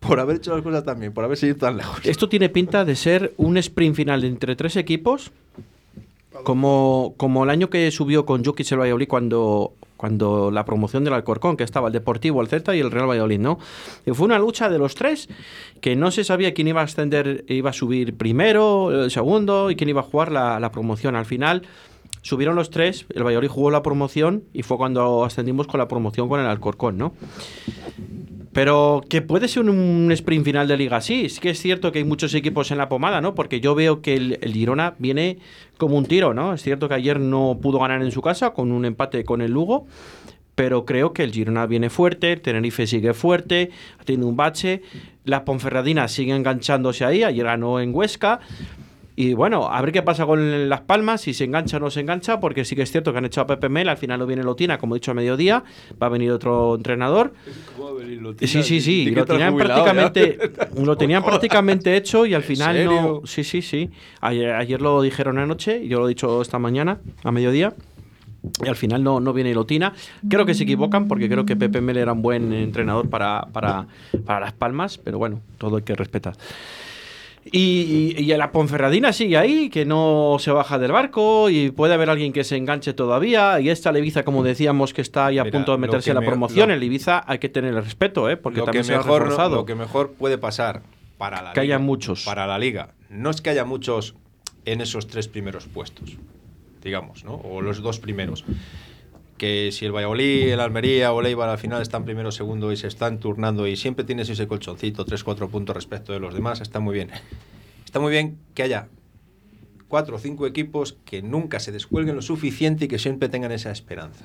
[0.00, 1.98] por haber hecho las cosas tan bien, por haber seguido tan lejos.
[2.04, 5.32] Esto tiene pinta de ser un sprint final entre tres equipos,
[6.42, 11.14] como, como el año que subió con Jokic el Valladolid cuando, cuando la promoción del
[11.14, 13.58] Alcorcón, que estaba el Deportivo, el Celta y el Real Valladolid, ¿no?
[14.04, 15.28] Y fue una lucha de los tres
[15.80, 19.76] que no se sabía quién iba a ascender, iba a subir primero, el segundo y
[19.76, 21.14] quién iba a jugar la, la promoción.
[21.16, 21.62] Al final
[22.24, 26.26] subieron los tres, el Valladolid jugó la promoción y fue cuando ascendimos con la promoción
[26.28, 27.12] con el Alcorcón, ¿no?
[28.54, 31.28] Pero que puede ser un sprint final de liga, sí.
[31.28, 33.34] Sí que es cierto que hay muchos equipos en la pomada, ¿no?
[33.34, 35.38] Porque yo veo que el, el Girona viene
[35.76, 36.54] como un tiro, ¿no?
[36.54, 39.52] Es cierto que ayer no pudo ganar en su casa con un empate con el
[39.52, 39.86] Lugo,
[40.54, 43.70] pero creo que el Girona viene fuerte, el Tenerife sigue fuerte,
[44.06, 44.80] tenido un bache,
[45.24, 48.40] la Ponferradina sigue enganchándose ahí, ayer ganó en Huesca.
[49.16, 52.00] Y bueno, a ver qué pasa con Las Palmas, si se engancha o no se
[52.00, 54.26] engancha, porque sí que es cierto que han echado a Pepe Mel, al final no
[54.26, 55.62] viene Lotina, como he dicho a mediodía,
[56.02, 57.32] va a venir otro entrenador.
[58.40, 60.38] Sí, sí, sí, lo tenían prácticamente,
[60.82, 63.20] lo tenían prácticamente hecho y al final no.
[63.24, 63.90] Sí, sí, sí.
[64.20, 67.72] Ayer, ayer lo dijeron anoche, y yo lo he dicho esta mañana, a mediodía.
[68.62, 69.94] Y al final no, no viene Lotina.
[70.28, 73.86] Creo que se equivocan porque creo que Pepe Mel era un buen entrenador para, para,
[74.26, 76.34] para Las Palmas, pero bueno, todo hay que respetar.
[77.52, 81.92] Y, y, y la Ponferradina sigue ahí, que no se baja del barco y puede
[81.94, 83.60] haber alguien que se enganche todavía.
[83.60, 86.14] Y esta el Ibiza, como decíamos, que está ahí a Mira, punto de meterse en
[86.14, 86.68] la me- promoción.
[86.70, 88.36] lo- el Ibiza hay que tener el respeto, ¿eh?
[88.38, 89.56] porque también se ha mejor, reforzado.
[89.56, 90.82] lo que mejor puede pasar
[91.18, 92.24] para la Que liga, haya muchos.
[92.24, 92.94] Para la liga.
[93.10, 94.14] No es que haya muchos
[94.64, 96.16] en esos tres primeros puestos,
[96.82, 97.34] digamos, ¿no?
[97.34, 98.44] O los dos primeros.
[99.36, 102.76] Que si el Valladolid, el Almería o el Eibar al final están primero segundo y
[102.76, 106.80] se están turnando y siempre tienes ese colchoncito, 3-4 puntos respecto de los demás, está
[106.80, 107.10] muy bien.
[107.84, 108.88] Está muy bien que haya
[109.88, 113.70] cuatro o cinco equipos que nunca se descuelguen lo suficiente y que siempre tengan esa
[113.70, 114.24] esperanza.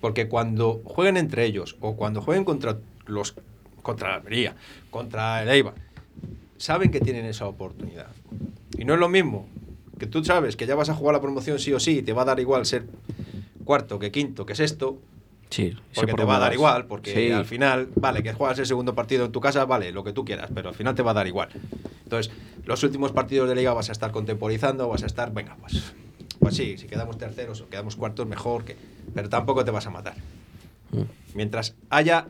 [0.00, 3.34] Porque cuando jueguen entre ellos o cuando jueguen contra los
[3.82, 4.56] contra la Almería,
[4.90, 5.74] contra el Eibar,
[6.56, 8.08] saben que tienen esa oportunidad.
[8.78, 9.46] Y no es lo mismo
[9.98, 12.12] que tú sabes que ya vas a jugar la promoción sí o sí y te
[12.12, 12.86] va a dar igual ser
[13.64, 14.98] cuarto que quinto que sexto,
[15.50, 17.30] Sí, porque por te va a dar igual, porque Sí.
[17.30, 20.24] al final, vale, que juegas el segundo partido en tu casa, vale, lo que tú
[20.24, 21.50] quieras, pero al final te va a dar igual.
[22.04, 22.32] Entonces,
[22.64, 25.92] los últimos partidos de liga vas a estar contemporizando, vas a estar, venga, pues,
[26.38, 28.76] pues sí, si quedamos terceros o quedamos cuartos, mejor que.
[29.14, 30.14] Pero tampoco te vas a matar.
[30.90, 31.02] Mm.
[31.34, 32.26] Mientras haya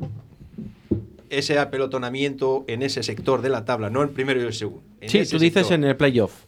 [1.30, 4.82] ese apelotonamiento en ese sector de la tabla, no el primero y el segundo.
[5.00, 5.74] en Sí, tú dices sector.
[5.74, 6.42] en el playoff.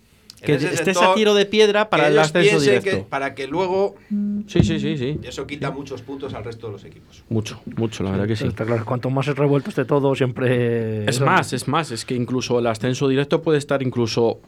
[0.45, 2.91] Que estés sector, a tiro de piedra para que el ascenso directo.
[2.91, 3.97] que- para que luego
[4.47, 5.19] Sí, sí, sí, sí.
[5.23, 7.23] eso quita muchos puntos al resto de los equipos.
[7.29, 8.47] Mucho, mucho, la verdad que sí.
[8.47, 11.05] Está claro, cuanto más revuelto esté todo, siempre.
[11.09, 14.41] Es más, es más, es que incluso el ascenso directo puede estar incluso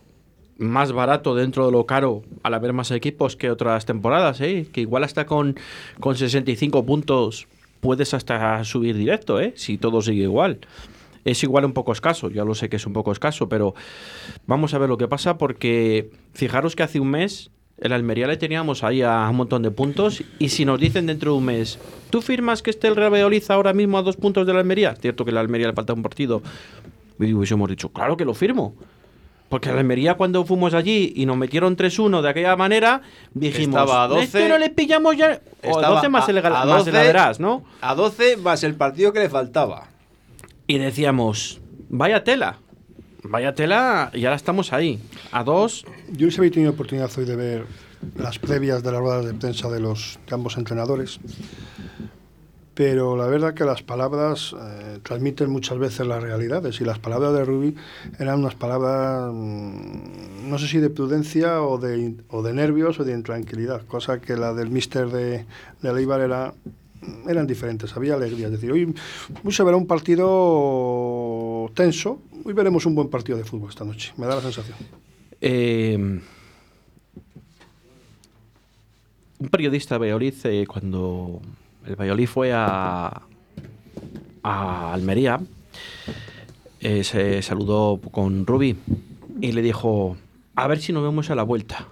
[0.59, 4.67] más barato dentro de lo caro al haber más equipos que otras temporadas, ¿eh?
[4.73, 5.55] que igual hasta con,
[6.01, 7.47] con 65 puntos
[7.81, 9.53] puedes hasta subir directo, ¿eh?
[9.57, 10.61] si todo sigue igual.
[11.27, 13.75] Es igual un poco escaso, ya lo sé que es un poco escaso, pero
[14.47, 18.37] vamos a ver lo que pasa porque fijaros que hace un mes el Almería le
[18.39, 21.79] teníamos ahí a un montón de puntos y si nos dicen dentro de un mes,
[22.11, 24.93] ¿tú firmas que esté el Real Valladolid ahora mismo a dos puntos de la Almería?
[24.93, 26.43] Es cierto que la Almería le falta un partido
[27.19, 28.75] y hubiésemos dicho, claro que lo firmo.
[29.49, 33.03] Porque la Almería cuando fuimos allí y nos metieron 3-1 de aquella manera,
[33.35, 35.41] dijimos, Estaba a 12, "Esto no le pillamos ya...
[35.63, 37.63] O a Estaba 12 más, a- el, a más el 12, Averás, ¿no?
[37.81, 39.89] A 12 más el partido que le faltaba.
[40.67, 42.59] Y decíamos, vaya tela,
[43.23, 45.01] vaya tela, y ahora estamos ahí,
[45.31, 45.85] a dos.
[46.11, 47.67] Yo sí había tenido oportunidad hoy de ver
[48.17, 51.21] las previas de las ruedas de prensa de los de ambos entrenadores,
[52.75, 57.33] pero la verdad que las palabras eh, transmiten muchas veces las realidades y las palabras
[57.33, 57.77] de Rubi
[58.19, 63.05] eran unas palabras, mm, no sé si de prudencia o de, o de nervios o
[63.05, 65.47] de intranquilidad, cosa que la del mister de,
[65.81, 66.55] de Leibar era
[67.29, 68.47] eran diferentes, había alegría.
[68.47, 68.95] Es decir, hoy,
[69.45, 74.13] hoy se verá un partido tenso, hoy veremos un buen partido de fútbol esta noche,
[74.17, 74.77] me da la sensación.
[75.41, 76.21] Eh,
[79.39, 81.41] un periodista de Valladolid, eh, cuando
[81.87, 83.23] el Valladolid fue a,
[84.43, 85.41] a Almería,
[86.81, 88.77] eh, se saludó con Rubí
[89.41, 90.17] y le dijo,
[90.55, 91.89] a ver si nos vemos a la vuelta.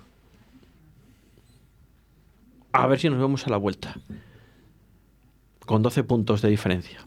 [2.72, 3.96] A ver si nos vemos a la vuelta.
[5.66, 7.06] Con 12 puntos de diferencia.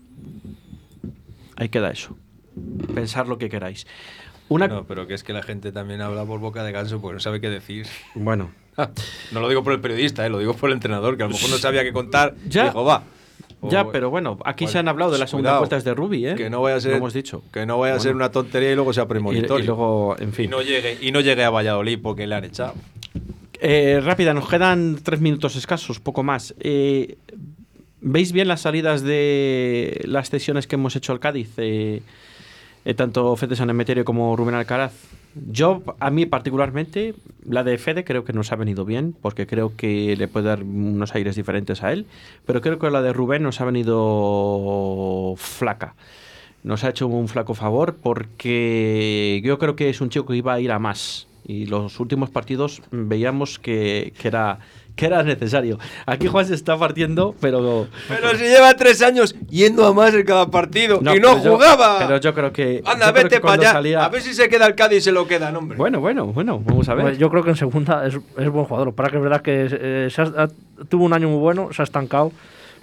[1.55, 2.17] Ahí queda eso.
[2.93, 3.85] Pensar lo que queráis.
[4.49, 4.67] Una...
[4.67, 7.19] No, pero que es que la gente también habla por boca de ganso porque no
[7.19, 7.87] sabe qué decir.
[8.15, 8.51] Bueno.
[9.31, 11.33] No lo digo por el periodista, eh, lo digo por el entrenador, que a lo
[11.33, 12.35] mejor no sabía qué contar.
[12.47, 12.65] Ya.
[12.65, 13.03] Dijo, va.
[13.63, 16.27] Ya, pero bueno, aquí Bueno, se han hablado de las segunda cuidado, vueltas de Ruby,
[16.27, 16.35] ¿eh?
[16.35, 17.41] Que no vaya a ser, hemos dicho.
[17.51, 19.63] Que no vaya a ser una tontería y luego sea Y, premonitorio.
[19.63, 20.45] y luego, en fin.
[20.45, 22.75] Y no llegue, y no llegue a Valladolid porque le han echado.
[23.59, 26.53] Eh, rápida, nos quedan tres minutos escasos, poco más.
[26.59, 27.17] Eh,
[28.01, 31.49] ¿Veis bien las salidas de las cesiones que hemos hecho al Cádiz?
[31.57, 32.01] Eh,
[32.85, 34.93] eh, tanto Fede San Emeterio como Rubén Alcaraz.
[35.51, 39.75] Yo, a mí particularmente, la de Fede creo que nos ha venido bien, porque creo
[39.75, 42.05] que le puede dar unos aires diferentes a él,
[42.45, 45.95] pero creo que la de Rubén nos ha venido flaca.
[46.63, 50.53] Nos ha hecho un flaco favor porque yo creo que es un chico que iba
[50.53, 51.27] a ir a más.
[51.45, 54.59] Y los últimos partidos veíamos que, que era,
[54.97, 55.79] que era necesario.
[56.05, 57.87] Aquí Juan se está partiendo, pero...
[58.09, 61.51] Pero si lleva tres años yendo a más en cada partido y no pero yo-
[61.53, 61.99] jugaba.
[61.99, 62.81] pero yo creo que...
[62.85, 63.71] Anda, yo vete para allá.
[63.73, 65.77] salía- A ver si se queda el Cádiz y se lo queda, hombre.
[65.77, 67.05] Bueno, bueno, bueno, vamos a ver.
[67.05, 68.93] Hombre, Yo creo que en segunda es, es buen jugador.
[68.93, 70.47] Para que es verdad que eh, se ha- ha-
[70.89, 72.31] tuvo un año muy bueno, se ha estancado.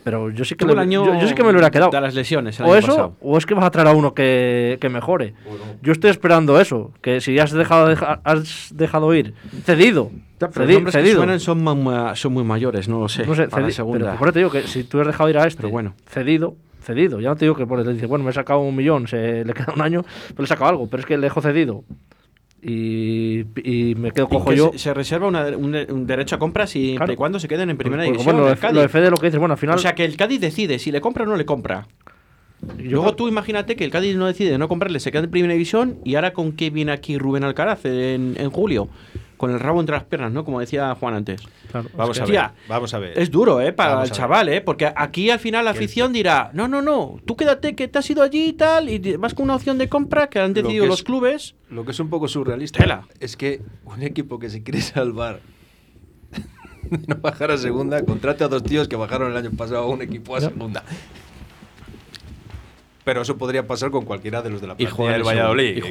[0.04, 1.90] Pero yo sí que, le- año yo, yo sí que me lo hubiera quedado.
[1.90, 3.16] de las lesiones el o año eso, pasado.
[3.22, 5.34] o es que vas a traer a uno que, que mejore.
[5.82, 6.92] Yo estoy esperando eso.
[7.00, 9.34] Que si has dejado, deja- has dejado ir,
[9.64, 10.10] cedido.
[10.38, 11.16] Pero cedi- los nombres que cedido.
[11.16, 13.26] suenan son, son muy mayores, no lo sé.
[13.26, 13.98] No sé, para la segunda.
[14.06, 15.94] pero por eso te digo que si tú has dejado ir a este, Pero bueno.
[16.06, 17.20] cedido, cedido.
[17.20, 19.42] Ya no te digo que por te dice, bueno, me he sacado un millón, se
[19.44, 20.86] le queda un año, pero le he sacado algo.
[20.88, 21.82] Pero es que le dejo cedido.
[22.66, 24.70] Y, y me quedo Y cojo que yo.
[24.72, 27.12] Se, se reserva una- un, un derecho a compra siempre Claro.
[27.12, 28.36] y cuando se queden en primera Porque, división.
[28.36, 28.74] bueno, lo Cádiz.
[28.74, 29.76] lo de Fede lo que dices, bueno, al final.
[29.76, 31.86] O sea, que el Cádiz decide si le compra o no le compra.
[32.78, 35.30] yo Luego creo- tú imagínate que el Cádiz no decide no comprarle, se queda en
[35.30, 38.88] primera división y ahora con qué viene aquí Rubén Alcaraz en, en julio.
[39.36, 40.44] Con el rabo entre las piernas, ¿no?
[40.44, 41.42] Como decía Juan antes.
[41.70, 42.50] claro, Vamos a ver.
[42.68, 43.18] Vamos a ver.
[43.18, 43.72] Es duro, ¿eh?
[43.72, 44.60] Para Vamos el chaval, ¿eh?
[44.60, 48.08] Porque aquí al final la afición dirá, no, no, no, tú quédate que te has
[48.08, 50.84] ido allí y tal, y vas con una opción de compra que han Lo decidido
[50.84, 51.54] que los es- clubes.
[51.68, 53.08] Lo que es un poco surrealista Tela.
[53.20, 55.40] es que un equipo que se quiere salvar
[56.90, 59.88] de no bajar a segunda, contrate a dos tíos que bajaron el año pasado a
[59.88, 60.84] un equipo a segunda.
[63.04, 65.82] Pero eso podría pasar con cualquiera de los de la Y plantilla juegan del Valladolid.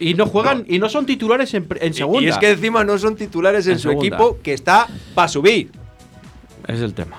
[0.00, 2.22] y, y no juegan, y no son titulares en, en Y- segunda.
[2.22, 4.06] Y es que encima no son titulares en, En su segunda.
[4.16, 5.70] equipo que está para subir.
[6.66, 7.18] Es el tema.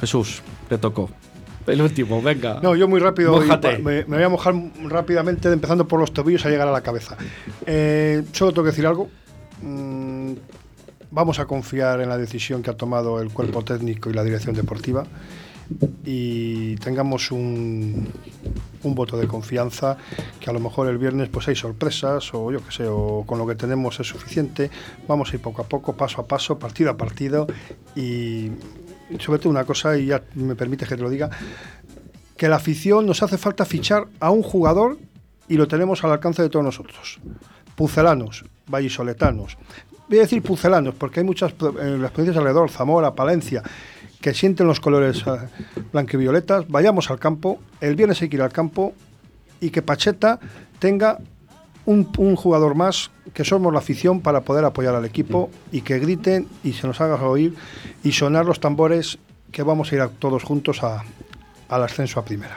[0.00, 1.10] Jesús, te tocó.
[1.66, 2.58] El último, venga.
[2.60, 3.40] No, yo muy rápido.
[3.44, 6.80] y me, me voy a mojar rápidamente, empezando por los tobillos a llegar a la
[6.80, 7.16] cabeza.
[7.66, 9.08] Eh, solo tengo que decir algo.
[9.62, 10.32] Mm,
[11.12, 14.56] vamos a confiar en la decisión que ha tomado el cuerpo técnico y la dirección
[14.56, 15.04] deportiva
[16.04, 18.08] y tengamos un,
[18.82, 19.96] un voto de confianza
[20.40, 23.38] que a lo mejor el viernes pues hay sorpresas o yo qué sé, o con
[23.38, 24.70] lo que tenemos es suficiente.
[25.08, 27.46] Vamos a ir poco a poco, paso a paso, partido a partido
[27.94, 28.50] y
[29.18, 31.30] sobre todo una cosa, y ya me permite que te lo diga,
[32.36, 34.98] que la afición nos hace falta fichar a un jugador
[35.48, 37.20] y lo tenemos al alcance de todos nosotros.
[37.76, 39.58] Pucelanos, vallisoletanos.
[40.08, 43.62] Voy a decir pucelanos porque hay muchas en las provincias alrededor, Zamora, Palencia,
[44.22, 45.30] que sienten los colores eh,
[45.92, 46.66] blanquivioletas.
[46.68, 48.94] Vayamos al campo, el viernes hay que ir al campo
[49.60, 50.38] y que Pacheta
[50.78, 51.18] tenga
[51.84, 55.98] un, un jugador más, que somos la afición para poder apoyar al equipo y que
[55.98, 57.54] griten y se nos haga oír
[58.04, 59.18] y sonar los tambores
[59.50, 61.02] que vamos a ir a- todos juntos a-
[61.68, 62.56] al ascenso a primera.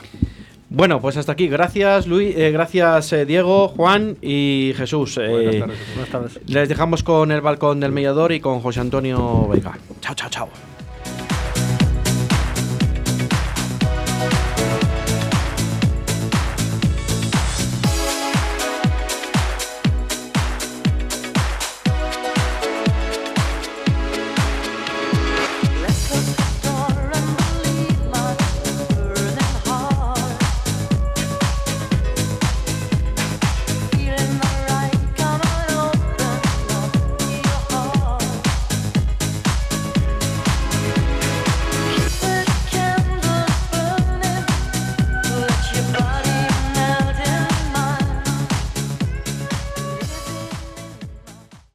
[0.69, 1.47] Bueno, pues hasta aquí.
[1.47, 2.35] Gracias, Luis.
[2.35, 5.17] eh, gracias, eh, Diego, Juan y Jesús.
[5.17, 5.79] Eh, Buenas tardes.
[5.95, 6.39] Buenas tardes.
[6.47, 9.77] les dejamos con el balcón del mediador y con José Antonio Vega.
[10.01, 10.74] Chao, chao, chao.